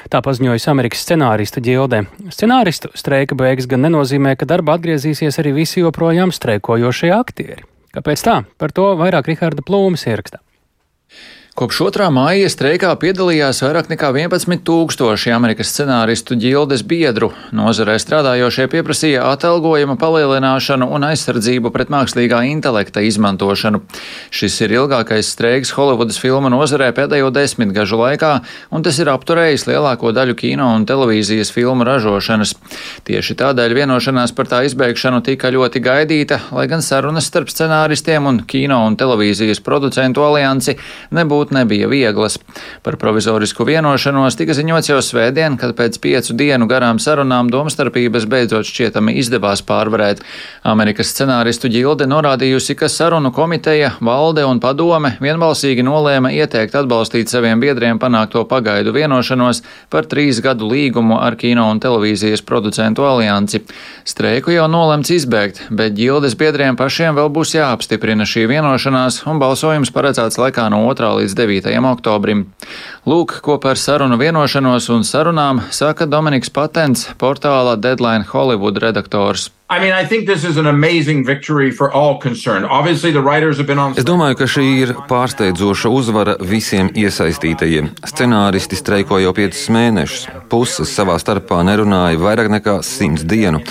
[0.08, 2.06] Tā paziņojas Amerikas scenārista ģilde.
[2.32, 7.68] Scenāristu streika beigas gan nenozīmē, ka darba atgriezīsies arī visi joprojām streikojošie aktieri.
[7.92, 8.40] Kāpēc tā?
[8.56, 10.45] Par to vairāk Riharda Plūmas ierakstā.
[11.56, 12.10] Kopš 2.
[12.12, 17.30] māja streikā piedalījās vairāk nekā 11 tūkstoši Amerikas scenāristu ģildes biedru.
[17.56, 23.80] Nozarē strādājošie pieprasīja atalgojuma palielināšanu un aizsardzību pret mākslīgā intelekta izmantošanu.
[24.28, 28.34] Šis ir ilgākais streiks Holivudas filmu nozarē pēdējo desmitgažu laikā,
[28.68, 32.52] un tas ir apturējis lielāko daļu kino un televīzijas filmu ražošanas.
[33.08, 38.44] Tieši tādēļ vienošanās par tā izbeigšanu tika ļoti gaidīta, lai gan sarunas starp scenāristiem un
[38.44, 40.76] kino un televīzijas producentu aliansi
[41.16, 42.38] nebūtu būt nebija vieglas.
[42.82, 48.66] Par provizorisku vienošanos tika ziņots jau svētdien, kad pēc piecu dienu garām sarunām domstarpības beidzot
[48.66, 50.22] šķietami izdevās pārvarēt.
[50.66, 57.60] Amerikas scenāristu ģilde norādījusi, ka sarunu komiteja, valde un padome vienbalsīgi nolēma ieteikt atbalstīt saviem
[57.60, 63.62] biedriem panākto pagaidu vienošanos par trīs gadu līgumu ar kino un televīzijas producentu aliansi.
[64.06, 69.92] Streiku jau nolemts izbēgt, bet ģildes biedriem pašiem vēl būs jāapstiprina šī vienošanās, un balsojums
[69.94, 71.12] paredzēts laikā no 2.
[71.20, 71.92] līdz līdz 9.
[71.92, 72.46] oktobrim.
[73.06, 79.50] Lūk, ko par sarunu vienošanos un sarunām saka Dominiks Patents, portāla Deadline Hollywood redaktors.
[79.68, 79.92] I mean.
[83.96, 87.88] Es domāju, ka šī ir pārsteidzoša uzvara visiem iesaistītajiem.
[88.06, 90.28] Scenāristi streiko jau piecus mēnešus.
[90.52, 93.64] Puses savā starpā nerunāja vairāk nekā simts dienu.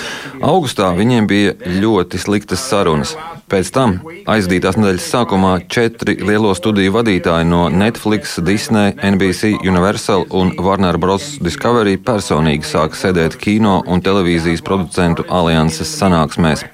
[0.44, 3.16] Augustā viņiem bija ļoti sliktas sarunas.
[3.46, 10.50] Pēc tam, aizdītās nedēļas sākumā, četri lielo studiju vadītāji no Netflix, Disney, NBC, Universal un
[10.66, 11.36] Warner Bros.
[11.46, 16.66] Discovery personīgi sāka sēdēt kino un televīzijas producentu alianses sanāksmēs.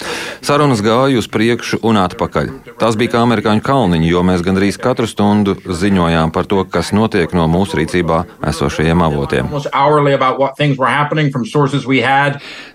[0.45, 2.51] Sarunas gāja uz priekšu un atpakaļ.
[2.81, 7.33] Tās bija kā amerikāņu kalniņi, jo mēs gandrīz katru stundu ziņojām par to, kas notiek
[7.37, 9.51] no mūsu rīcībā esošajiem avotiem.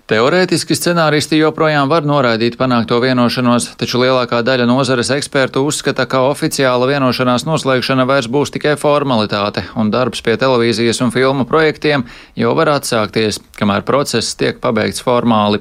[0.07, 6.85] Teorētiski scenāristi joprojām var noraidīt panākto vienošanos, taču lielākā daļa nozares ekspertu uzskata, ka oficiāla
[6.87, 12.05] vienošanās noslēgšana vairs būs tikai formalitāte, un darbs pie televīzijas un filmu projektiem
[12.39, 15.59] jau var atsākties, kamēr process tiek pabeigts formāli.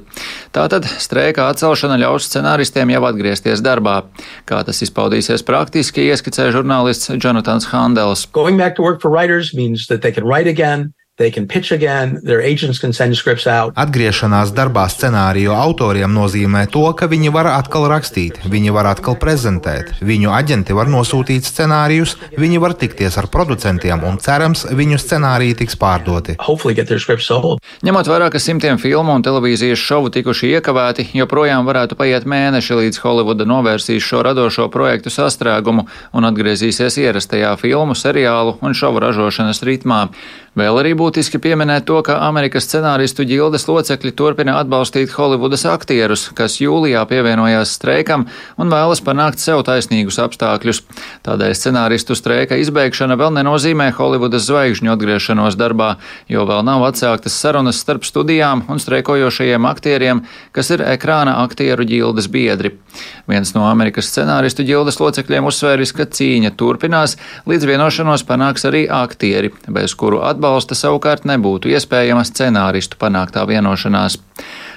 [0.55, 3.97] Tātad streika atcelšana ļaus scenāristiem jau atgriezties darbā.
[4.47, 8.29] Kā tas izpaudīsies praktiski, ieskicē žurnālists Jonatans Handels.
[11.17, 11.47] Again,
[13.73, 19.95] Atgriešanās darbā scenāriju autoriem nozīmē to, ka viņi var atkal rakstīt, viņi var atkal prezentēt,
[20.05, 25.81] viņu aģenti var nosūtīt scenārijus, viņi var tikties ar producentiem un cerams, viņu scenāriji tiks
[25.81, 26.37] pārdoti.
[27.89, 33.01] Ņemot vērā, ka simtiem filmu un televīzijas šovu tikuši iekavēti, joprojām varētu paiet mēneši, līdz
[33.01, 40.11] Holivuda novērsīs šo radošo projektu sastrēgumu un atgriezīsies ierastajā filmu, seriālu un šovu ražošanas ritmā.
[40.57, 46.59] Vēl arī būtiski pieminēt to, ka Amerikas scenāristu ģildes locekļi turpina atbalstīt Holivudas aktierus, kas
[46.59, 48.25] jūlijā pievienojās streikam
[48.59, 50.83] un vēlas panākt sev taisnīgus apstākļus.
[51.27, 55.93] Tādēļ scenāristu streika izbeigšana vēl nenozīmē Holivudas zvaigžņu atgriešanos darbā,
[56.33, 60.25] jo vēl nav atsāktas sarunas starp studijām un streikojošajiem aktieriem,
[60.57, 62.75] kas ir ekrāna aktieru ģildes biedri.
[63.31, 67.17] Viens no Amerikas scenāristu ģildes locekļiem uzsvēris, ka cīņa turpinās,
[67.47, 74.19] līdz vienošanos panāks arī aktieri, bez kuru atbalsta savukārt nebūtu iespējama scenāristu panāktā vienošanās.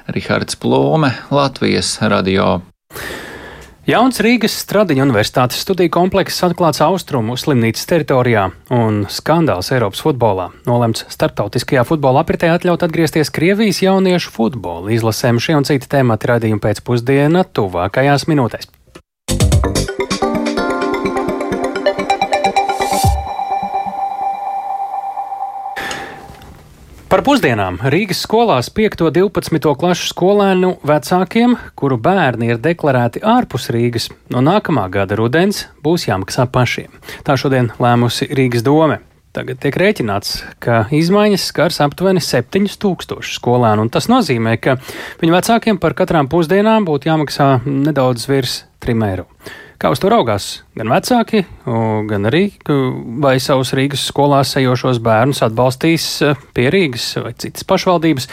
[0.10, 2.62] Rihards Plūme, Latvijas radio.
[3.88, 10.50] Jauns Rīgas Stradiņa universitātes studiju komplekss atklāts austrumu slimnīcas teritorijā un skandāls Eiropas futbolā.
[10.68, 16.62] Nolemts starptautiskajā futbola apritē atļaut atgriezties Krievijas jauniešu futbola izlasēm šie un citi temati raidījumi
[16.68, 18.70] pēcpusdienā tuvākajās minūtēs.
[27.10, 29.00] Par pusdienām Rīgas skolās 5.
[29.08, 29.72] un 12.
[29.82, 36.46] klašu skolēnu vecākiem, kuru bērni ir deklarēti ārpus Rīgas, no nākamā gada rudens būs jāmaksā
[36.54, 36.94] pašiem.
[37.26, 39.00] Tā šodien lēmusi Rīgas dome.
[39.34, 44.78] Tagad tiek rēķināts, ka izmaiņas skars aptuveni 7000 skolēnu, un tas nozīmē, ka
[45.24, 49.26] viņu vecākiem par katrām pusdienām būtu jāmaksā nedaudz virs 3 eiro.
[49.80, 51.46] Kā uz to raugās gan vecāki,
[52.10, 52.50] gan arī
[53.24, 58.28] vai savus Rīgas skolās ejošos bērnus atbalstīs e, pie Rīgas vai citas pašvaldības.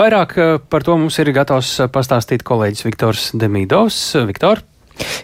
[0.00, 4.00] Vairāk e, par to mums ir gatavs pastāstīt kolēģis Viktors Demīdovs.
[4.24, 4.64] Viktor!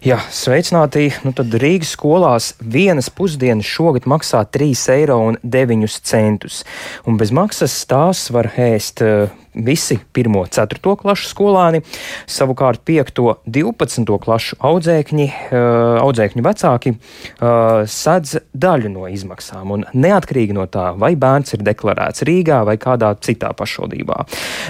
[0.04, 1.06] Jā, sveicināti.
[1.24, 6.58] Nu, tad Rīgas skolās vienas pusdienas šogad maksā 3,9 eiro.
[7.08, 9.14] Un bez maksas tās var ēst e,
[9.54, 10.36] visi 1.
[10.36, 10.96] un 4.
[10.96, 11.82] klašu skolāni,
[12.30, 13.20] savukārt 5.
[13.20, 14.16] un 12.
[14.22, 15.56] klašu audzēkņi, eh,
[16.02, 22.24] audzēkņu vecāki eh, sedz daļu no izmaksām, un neatkarīgi no tā, vai bērns ir deklarēts
[22.28, 24.24] Rīgā vai kādā citā pašvaldībā.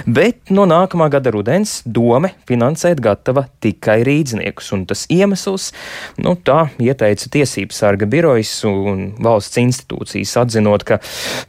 [0.05, 5.71] Bet no nākamā gada rudens dome finansēt gatava tikai rīdzniekus, un tas iemesls,
[6.23, 10.99] nu tā ieteica Tiesības sarga birojas un valsts institūcijas atzinot, ka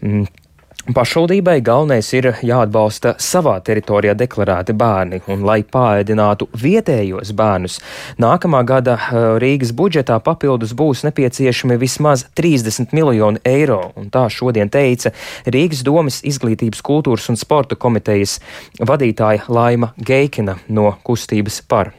[0.00, 0.43] mm,
[0.84, 7.78] Pašvaldībai galvenais ir jāatbalsta savā teritorijā deklarēti bērni, un lai pāēdinātu vietējos bērnus,
[8.20, 14.68] nākamā gada eh, Rīgas budžetā papildus būs nepieciešami vismaz 30 miljoni eiro, un tā šodien
[14.68, 15.14] teica
[15.48, 18.36] Rīgas domas izglītības, kultūras un sporta komitejas
[18.76, 21.94] vadītāja Laima Geikina no kustības par.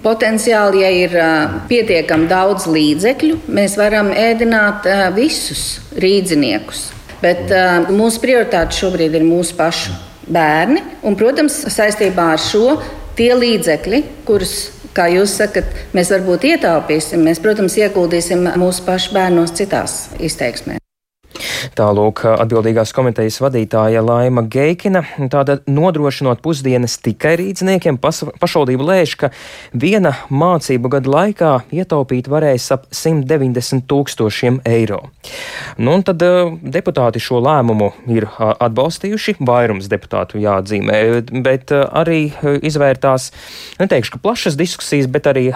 [0.00, 7.01] Potenciāli, ja ir uh, pietiekami daudz līdzekļu, mēs varam ēdināt uh, visus rīdziniekus.
[7.22, 9.94] Bet uh, mūsu prioritāte šobrīd ir mūsu pašu
[10.32, 10.82] bērni.
[11.06, 12.76] Un, protams, saistībā ar šo
[13.18, 14.56] tie līdzekļi, kurus,
[14.96, 20.81] kā jūs sakat, mēs varbūt ietaupīsim, mēs, protams, ieguldīsim mūsu pašu bērnos citās izteiksmēs.
[21.72, 25.00] Tālūk, atbildīgās komitejas vadītāja Laima Geikina.
[25.32, 29.30] Tātad nodrošinot pusdienas tikai rīzniekiem, pašvaldība lēš, ka
[29.72, 35.00] viena mācību gada laikā ietaupīt varēs ap 190 tūkstošiem eiro.
[35.80, 41.00] Nu, un tad deputāti šo lēmumu ir atbalstījuši, vairums deputātu jāatzīmē,
[41.40, 42.20] bet arī
[42.60, 43.30] izvērtās,
[43.80, 45.48] neteikšu, ka plašas diskusijas, bet arī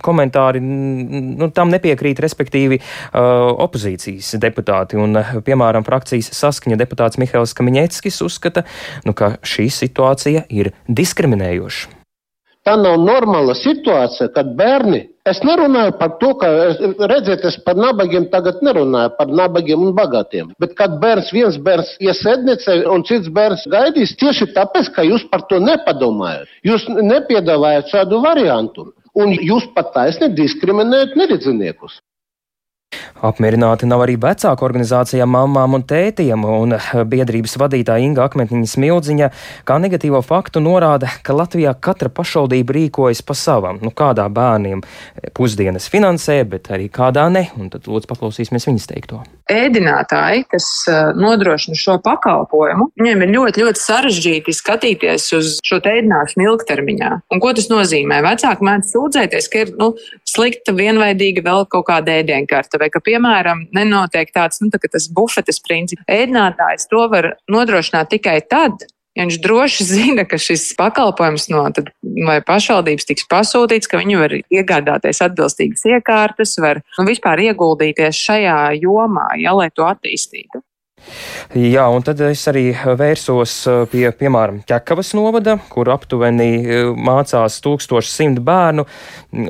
[0.00, 2.80] komentāri nu, tam nepiekrīt, respektīvi
[3.12, 4.96] opozīcijas deputāti.
[4.96, 5.09] Un,
[5.46, 8.66] piemēram, frakcijas saskaņa deputāts Mihails Kamiņeckis uzskata,
[9.06, 11.96] nu, ka šī situācija ir diskriminējoša.
[12.68, 14.98] Tā nav normāla situācija, kad bērni,
[15.30, 16.48] es nerunāju par to, ka,
[17.08, 21.94] redziet, es par nabagiem tagad nerunāju, par nabagiem un bagātiem, bet kad bērns, viens bērns
[22.04, 26.52] iesedniecē un cits bērns gaidīs tieši tāpēc, ka jūs par to nepadomājat.
[26.68, 28.90] Jūs nepiedāvājat šādu variantu.
[29.16, 31.96] Un jūs pat taisni diskriminējat neredzīniekus.
[33.20, 36.74] Apmierināti nav arī vecāku organizācijām Mamām un Tētiem, un
[37.10, 39.28] biedrības vadītāja Inga Akmentiņa Smildziņa
[39.68, 44.80] kā negatīvo faktu norāda, ka Latvijā katra pašvaldība rīkojas pa savam, nu kādā bērniem
[45.36, 49.20] pusdienas finansē, bet arī kādā ne, un tad lūdzu paklausīsimies viņas teikto.
[49.52, 50.70] Ēdinātāji, kas
[51.18, 57.12] nodrošina šo pakalpojumu, viņiem ir ļoti, ļoti sarežģīti skatīties uz šo ēdināšanu ilgtermiņā.
[57.34, 58.22] Un ko tas nozīmē?
[58.24, 59.92] Vecāki mēdz sūdzēties, ka ir nu,
[60.30, 65.60] slikta, vienveidīga vēl kaut kāda ēdienkarta vai ka piemēram, nenotiek tāds, nu, tā, tas bufetes
[65.64, 66.06] princips.
[66.10, 68.86] Ēdinātājs to var nodrošināt tikai tad,
[69.18, 71.66] ja viņš droši zina, ka šis pakalpojums no
[72.46, 79.32] pašvaldības tiks pasūtīts, ka viņi var iegādāties atbilstīgas iekārtas, var nu, vispār ieguldīties šajā jomā,
[79.42, 80.62] ja, lai to attīstītu.
[81.56, 87.58] Jā, un tad es arī vērsos uh, pie, piemēram, Ķekavas novada, kur aptuveni uh, mācās
[87.64, 88.86] 1100 bērnu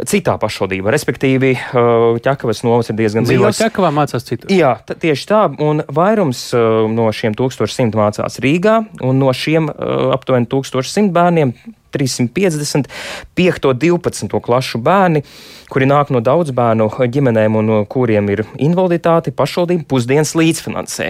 [0.08, 0.92] citā pašvaldībā.
[0.94, 3.60] Respektīvi, uh, Ķekavas novads ir diezgan liels.
[3.60, 4.52] Ķekavā mācās citur.
[4.54, 6.46] Jā, tieši tā, un vairums
[6.90, 11.54] no šiem 1100 mācās Rīgā, un no šiem aptuveni 1100 bērniem
[11.92, 12.88] 350,
[13.38, 15.22] 5, 12 klašu bērni,
[15.70, 21.08] kuri nāk no daudz bērnu ģimenēm un kuriem ir invaliditāte, pašvaldība pusdienas līdzfinansē.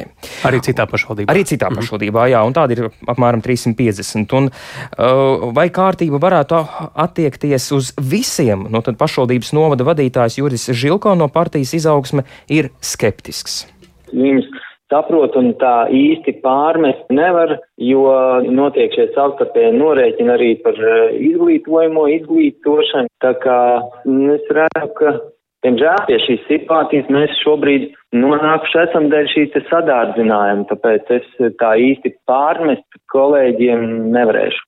[0.48, 1.32] Arī citā pašvaldībā.
[1.32, 1.80] Arī citā mhm.
[1.80, 4.36] pašvaldībā, jā, un tādi ir apmēram 350.
[4.38, 6.62] Un, uh, vai kārtība varētu
[6.94, 8.66] attiekties uz visiem?
[8.72, 13.64] No tad pašvaldības novada vadītājs Juris Žilko no partijas izaugsme ir skeptisks.
[14.10, 14.48] Viņas
[14.90, 18.05] saprot un tā īsti pārmest nevar, jo
[18.50, 23.12] notiek šie savstarpēji norēķini arī par eh, izglītojumu, izglītošanu.
[23.24, 23.61] Tā kā
[24.37, 25.14] es redzu, ka,
[25.66, 31.31] diemžēl, pie šīs situācijas mēs šobrīd nonākuši esam dēļ šīs sadārdzinājuma, tāpēc es
[31.62, 34.66] tā īsti pārmest kolēģiem nevarēšu.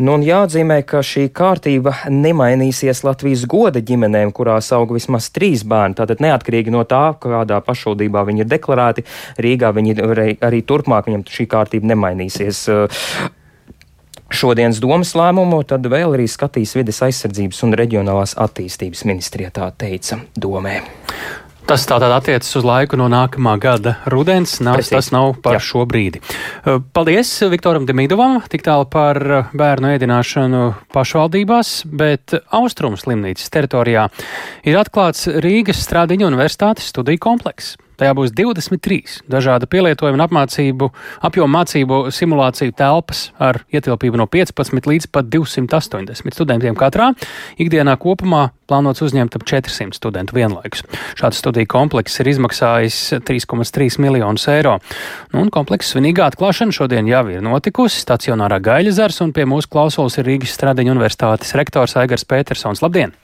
[0.00, 5.98] Nu, un jāatzīmē, ka šī kārtība nemainīsies Latvijas goda ģimenēm, kurās aug vismaz trīs bērni.
[6.00, 9.06] Tātad neatkarīgi no tā, kādā pašvaldībā viņi ir deklarēti,
[9.44, 12.66] Rīgā viņi arī, turpmāk viņam šī kārtība nemainīsies.
[14.34, 20.18] Šodienas domas lēmumu tad vēl arī skatīs vides aizsardzības un reģionālās attīstības ministrijā, tā teica
[20.34, 20.80] domē.
[21.64, 24.90] Tas tātad attiecas uz laiku no nākamā gada rudens, Precīzi.
[24.92, 25.62] tas nav par Jā.
[25.64, 26.20] šo brīdi.
[26.20, 29.16] Uh, paldies Viktoram Demidovam tik tālu par
[29.56, 30.60] bērnu ēdināšanu
[30.92, 34.10] pašvaldībās, bet Austrums slimnīcas teritorijā
[34.68, 37.78] ir atklāts Rīgas Strādiņu universitātes studiju komplekss.
[38.00, 40.90] Tajā būs 23 dažāda pielietojuma un apmācību,
[41.26, 47.12] apjoma mācību simulāciju telpas ar ietilpību no 15 līdz pat 280 studentiem katrā.
[47.60, 50.84] Ikdienā kopumā plānots uzņemt ap 400 studentu vienlaikus.
[51.18, 54.78] Šāds studiju komplekss ir izmaksājis 3,3 miljonus eiro.
[55.32, 60.18] Nu, un komplekss svinīgā atklāšana šodien jau ir notikusi stacionārā Gaļazars, un pie mūsu klausulas
[60.18, 62.82] ir Rīgas Stradiņa universitātes rektors Aigars Petersons.
[62.84, 63.14] Labdien!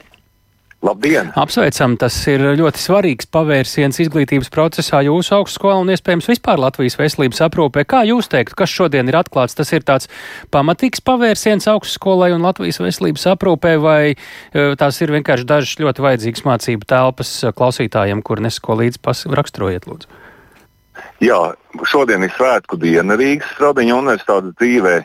[0.81, 1.29] Labdien!
[1.37, 7.43] Apsveicam, tas ir ļoti svarīgs pavērsiens izglītības procesā jūsu augstskolā un iespējams vispār Latvijas veselības
[7.45, 7.85] aprūpē.
[7.85, 9.59] Kā jūs teiktu, kas šodien ir atklāts?
[9.59, 10.09] Tas ir tāds
[10.49, 14.17] pamatīgs pavērsiens augstskolai un Latvijas veselības aprūpē, vai e,
[14.81, 20.09] tās ir vienkārši dažas ļoti vajadzīgas mācību telpas klausītājiem, kur nesko līdzi raksturojiet, lūdzu?
[21.21, 21.43] Jā,
[21.85, 24.97] šodien ir svētku diena Rīgas Stradiņa universitātes dzīvē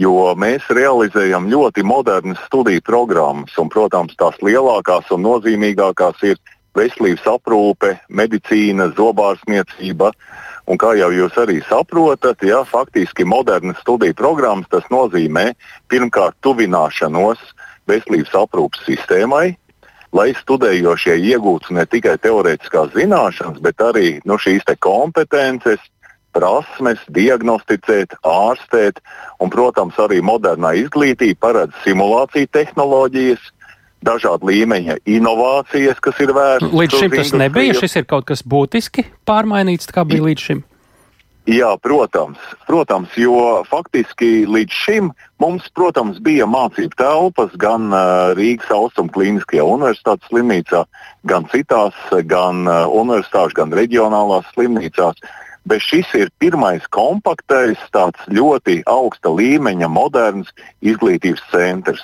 [0.00, 3.52] jo mēs realizējam ļoti modernas studiju programmas.
[3.60, 6.40] Un, protams, tās lielākās un nozīmīgākās ir
[6.76, 10.12] veselības aprūpe, medicīna, zobārstniecība.
[10.70, 15.50] Un kā jau jūs arī saprotat, ja, faktiski modernas studiju programmas tas nozīmē
[15.90, 17.42] pirmkārt tuvināšanos
[17.90, 19.56] veselības aprūpes sistēmai,
[20.14, 25.82] lai studējošie iegūtu ne tikai teorētiskās zināšanas, bet arī nu, šīs kompetences,
[26.36, 29.00] prasmes, diagnosticēt, ārstēt,
[29.40, 33.50] un, protams, arī modernā izglītība paredz simulāciju tehnoloģijas,
[34.06, 36.72] dažāda līmeņa inovācijas, kas ir vērstas.
[36.72, 37.76] Līdz šim tas nebija.
[37.76, 40.66] Šis ir kaut kas būtiski pārmainīts, kā bija līdz šim.
[41.48, 42.38] Jā, protams,
[42.68, 45.08] protams, jo faktiski līdz šim
[45.40, 50.84] mums, protams, bija mācību telpas gan uh, Rīgas Austrumu Kliniskajā universitātes slimnīcā,
[51.26, 51.96] gan citās,
[52.28, 55.24] gan uh, universitāšu, gan reģionālās slimnīcās.
[55.70, 60.50] Bet šis ir pirmais kompaktais, tāds ļoti augsta līmeņa, moderns
[60.82, 62.02] izglītības centrs,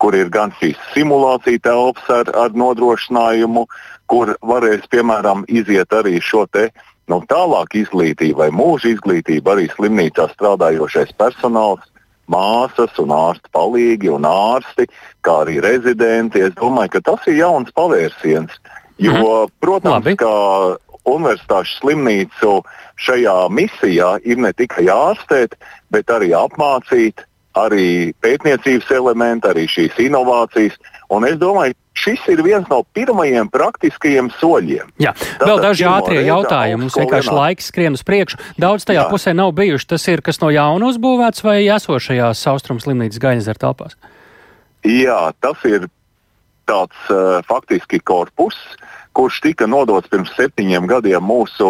[0.00, 3.66] kur ir gan šīs simulācija telpas ar, ar nodrošinājumu,
[4.10, 6.70] kur varēs, piemēram, iziet arī šo te
[7.10, 11.82] Nu, tālāk izglītība vai mūža izglītība arī slimnīcā strādājošais personāls,
[12.30, 14.86] māsas un ārsta palīgi un ārsti,
[15.26, 16.44] kā arī rezidenti.
[16.46, 18.54] Es domāju, ka tas ir jauns pavērsiens.
[19.02, 19.52] Jo, mhm.
[19.64, 20.16] protams, Labi.
[20.20, 20.30] ka
[21.08, 22.60] universitāšu slimnīcu
[23.02, 25.56] šajā misijā ir ne tikai ārstēt,
[25.90, 27.24] bet arī apmācīt,
[27.58, 30.78] arī pētniecības elementi, arī šīs inovācijas.
[31.12, 34.92] Un es domāju, šis ir viens no pirmajiem praktiskajiem soļiem.
[35.02, 36.80] Jā, Tātad vēl daži ātrie jautājumi.
[36.86, 38.40] Mums vienkārši laiks skrien uz priekšu.
[38.60, 39.08] Daudz tajā Jā.
[39.12, 39.90] pusē nav bijuši.
[39.92, 43.98] Tas ir kas no jauna uzbūvēts vai esošajās austrums slimnīcas gaļas ar telpās?
[44.88, 45.90] Jā, tas ir
[46.70, 48.56] tāds uh, faktiski korpus,
[49.12, 51.68] kurš tika nodots pirms septiņiem gadiem mūsu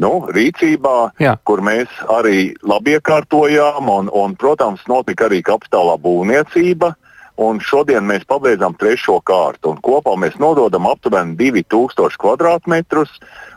[0.00, 1.36] nu, rīcībā, Jā.
[1.44, 6.94] kur mēs arī labi iekārtojām, un, un, protams, notika arī kapitālā būvniecība.
[7.40, 9.72] Un šodien mēs pabeidzam trešo kārtu.
[9.80, 13.04] Kopā mēs nododam aptuveni 2000 km2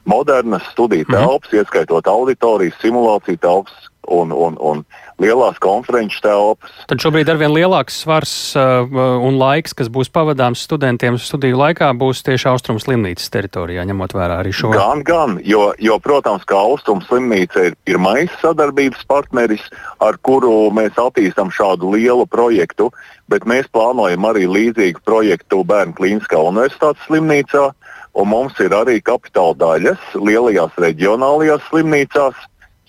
[0.08, 1.18] modernas studiju mhm.
[1.18, 1.60] telpas, mm -hmm.
[1.60, 4.86] ieskaitot auditorijas, simulāciju telpas un, un, un
[5.24, 6.74] lielās konferenču telpas.
[6.90, 8.84] Tad šobrīd ar vien lielāks svars uh,
[9.24, 14.40] un laiks, kas būs pavadāms studentiem studiju laikā, būs tieši Austrums slimnīcas teritorijā, ņemot vērā
[14.44, 14.74] arī šo.
[14.76, 19.66] Gan, gan, jo, jo protams, ka Austrums slimnīca ir pirmais sadarbības partneris,
[20.04, 22.92] ar kuru mēs attīstam šādu lielu projektu,
[23.32, 27.72] bet mēs plānojam arī līdzīgu projektu Bērnu Klīniskā universitātes slimnīcā.
[28.14, 32.44] Un mums ir arī kapitāla daļas lielajās reģionālajās slimnīcās,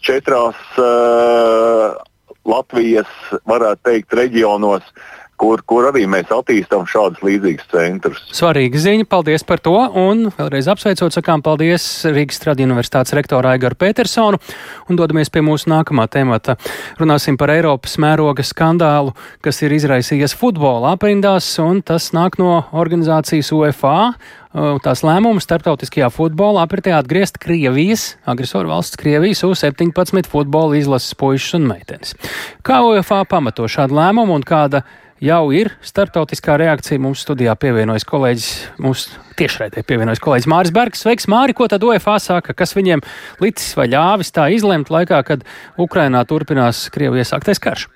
[0.04, 1.94] četrās uh,
[2.44, 3.10] Latvijas,
[3.48, 4.84] varētu teikt, reģionos,
[5.40, 8.22] kur, kur arī mēs attīstām šādus līdzīgus centrus.
[8.34, 9.76] Svarīga ziņa, paldies par to.
[10.00, 14.40] Un vēlreiz apsveicot, sakām paldies Rīgas Stradiņu universitātes rektoru Aigaru Petersonu
[14.88, 16.56] un dodamies pie mūsu nākamā temata.
[17.00, 19.14] Runāsim par Eiropas mēroga skandālu,
[19.44, 23.98] kas ir izraisījies futbola aprindās, un tas nāk no organizācijas UEFA
[24.54, 31.66] tās lēmumu starptautiskajā futbolā apritē atgriezt Krievijas, agresoru valsts Krievijas U-17 futbola izlases puišus un
[31.72, 32.14] meitenes.
[32.62, 34.84] Kā UEFA pamato šādu lēmumu un kāda
[35.24, 37.00] jau ir starptautiskā reakcija.
[37.02, 38.50] Mums studijā pievienojas kolēģis,
[38.84, 39.06] mums
[39.38, 41.04] tiešraidē pievienojas kolēģis Māris Bergs.
[41.04, 43.04] Sveiks, Māri, ko tad UEFA saka, kas viņiem
[43.42, 45.44] licis vai ļāvis tā izlemt laikā, kad
[45.80, 47.88] Ukrainā turpinās Krievijas sāktais karš?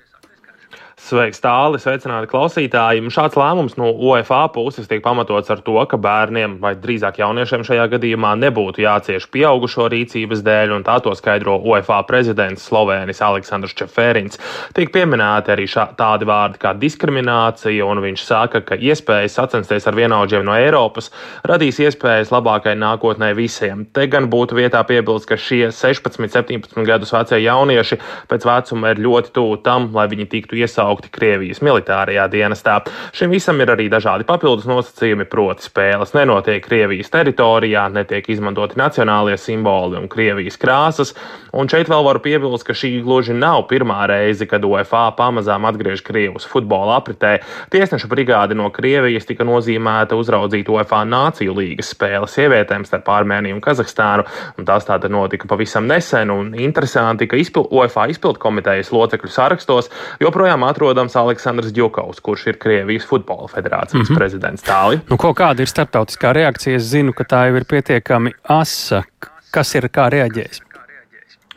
[0.99, 3.05] Sveiks, tālāk, sveicināti klausītāji.
[3.13, 7.85] Šāds lēmums no UEFA puses tiek pamatots ar to, ka bērniem, vai drīzāk jauniešiem šajā
[7.93, 14.41] gadījumā, nebūtu jācieš pieaugušo rīcības dēļ, un tā to skaidro UEFA prezidents Slovēnis Aleksandrs Čeferins.
[14.75, 19.97] Tiek pieminēti arī šā, tādi vārdi kā diskriminācija, un viņš saka, ka iespējas sacensties ar
[19.97, 21.09] vienaudžiem no Eiropas
[21.47, 23.87] radīs iespējas labākai nākotnē visiem.
[23.95, 29.03] Te gan būtu vietā piebilst, ka šie 16, 17 gadus vecie jaunieši pēc vecuma ir
[29.07, 32.79] ļoti tuvu tam, lai viņi tiktu iesaistīti iesaukti Krievijas militārajā dienestā.
[33.13, 39.37] Šim visam ir arī dažādi papildus nosacījumi, proti spēles nenotiek Krievijas teritorijā, netiek izmantoti nacionālie
[39.37, 41.13] simboli un Krievijas krāsas,
[41.53, 46.01] un šeit vēl varu piebilst, ka šī gluži nav pirmā reize, kad UEFA pamazām atgriež
[46.01, 47.39] Krievus futbola apritē.
[47.69, 53.63] Tiesneša brigāde no Krievijas tika nozīmēta uzraudzīt UEFA Nāciju līgas spēles sievietēm starp Armēniju un
[53.63, 54.25] Kazahstānu,
[54.57, 59.89] un tās tātad notika pavisam nesen, un interesanti, ka izpil, UEFA izpildu komitejas locekļu sarakstos
[60.21, 64.17] joprojām atrodas atrodams Aleksandrs Džukaus, kurš ir Krievijas futbola federācijas mm -hmm.
[64.17, 64.63] prezidents.
[64.63, 64.99] Tāli.
[65.09, 66.75] Nu, ko, kāda ir starptautiskā reakcija?
[66.75, 69.03] Es zinu, ka tā jau ir pietiekami asa.
[69.51, 70.61] Kas ir kā reaģējis?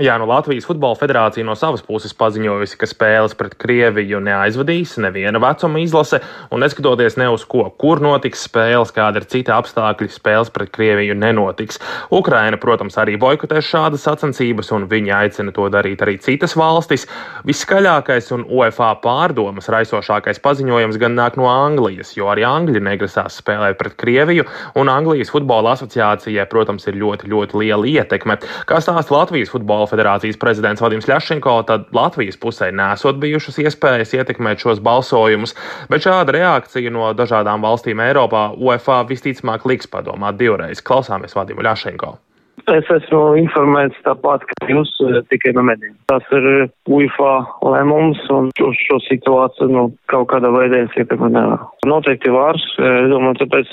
[0.03, 5.39] Jā, no Latvijas Futbola Federācija no savas puses paziņojusi, ka spēles pret Krieviju neaizvadīs neviena
[5.39, 6.19] vecuma izlase,
[6.51, 11.15] un neskatoties ne uz ko, kur notiks spēles, kāda ir cita apstākļi, spēles pret Krieviju
[11.15, 11.79] nenotiks.
[12.19, 17.07] Ukraina, protams, arī boikotēs šādas sacensības, un viņi aicina to darīt arī citas valstis.
[17.47, 23.79] Viskaļākais un UEFA pārdomas raisošākais paziņojums gan nāk no Anglijas, jo arī Angļi negrasās spēlēt
[23.79, 24.49] pret Krieviju,
[24.83, 28.41] un Anglijas futbola asociācijai, protams, ir ļoti, ļoti liela ietekme.
[28.67, 34.64] Kā stāsta Latvijas Futbola federācijas prezidents Vadims Ļašenko, tad Latvijas pusē nesot bijušas iespējas ietekmēt
[34.64, 35.57] šos balsojumus,
[35.93, 40.82] bet šāda reakcija no dažādām valstīm Eiropā UEFA visticamāk liks padomāt divreiz.
[40.84, 42.16] Klausāmies Vadimu Ļašenko.
[42.70, 44.90] Es esmu informēts tāpat, ka jūs
[45.32, 45.97] tikai no medijiem.
[46.11, 47.32] Tas ir UFA
[47.64, 51.66] lēmums un uz šo situāciju nu, kaut kādā veidā es ietekmēt nevaru.
[51.88, 53.72] Noteikti vārs, es domāju, tāpēc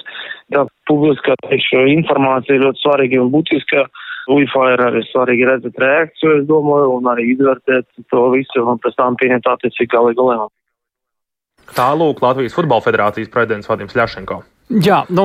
[0.55, 3.85] tā publiskā teikšu, informācija ir ļoti svarīga un būtiska.
[4.29, 8.97] UFA ir arī svarīgi redzēt reakciju, es domāju, un arī izvērtēt to visu un pēc
[8.99, 10.53] tam pieņemt attiecīgi galīgu lēmumu.
[11.75, 14.41] Tā lūk Latvijas Futbola Federācijas prezidents Vadims Ļašenko.
[14.69, 15.23] Jā, nu,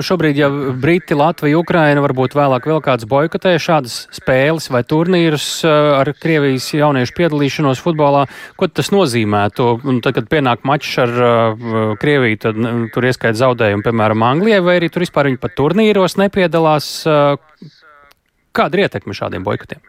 [0.00, 0.48] šobrīd jau
[0.80, 7.12] Briti, Latvija, Ukraina, varbūt vēlāk vēl kāds boikotē šādas spēles vai turnīrus ar Krievijas jauniešu
[7.18, 8.22] piedalīšanos futbolā.
[8.56, 9.68] Ko tas nozīmētu?
[9.84, 12.62] Un tad, kad pienāk mačs ar uh, Krieviju, tad
[12.94, 16.88] tur ieskait zaudējumu, piemēram, Anglijai, vai arī tur vispār viņi pat turnīros nepiedalās.
[18.56, 19.82] Kāda ir ietekme šādiem boikotiem?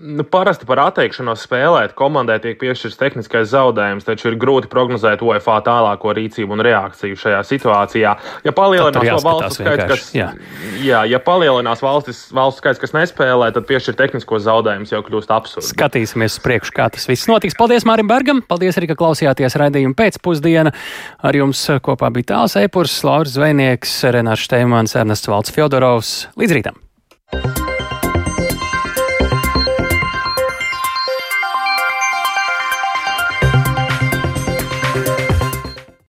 [0.00, 5.58] Nu, parasti par atteikšanos spēlēt komandai tiek piešķirts tehniskais zaudējums, taču ir grūti prognozēt UEFA
[5.66, 8.14] tālāko rīcību un reakciju šajā situācijā.
[8.46, 10.30] Ja palielinās valstu skaits, kas, jā.
[10.80, 15.68] Jā, ja palielinās valstis, valstu skaits, kas nespēlē, tad piešķirt tehniskos zaudējumus jau kļūst absurdi.
[15.68, 17.58] Skatīsimies uz priekšu, kā tas viss notiks.
[17.58, 20.72] Paldies Mārim Bergam, paldies arī, ka klausījāties raidījumu pēcpusdienu.
[21.20, 26.14] Ar jums kopā bija Tāls Eipurs, Lauris Zvainieks, Renārs Šteimans, Ernests Valds Fjodorovs.
[26.40, 27.59] Līdz rītam!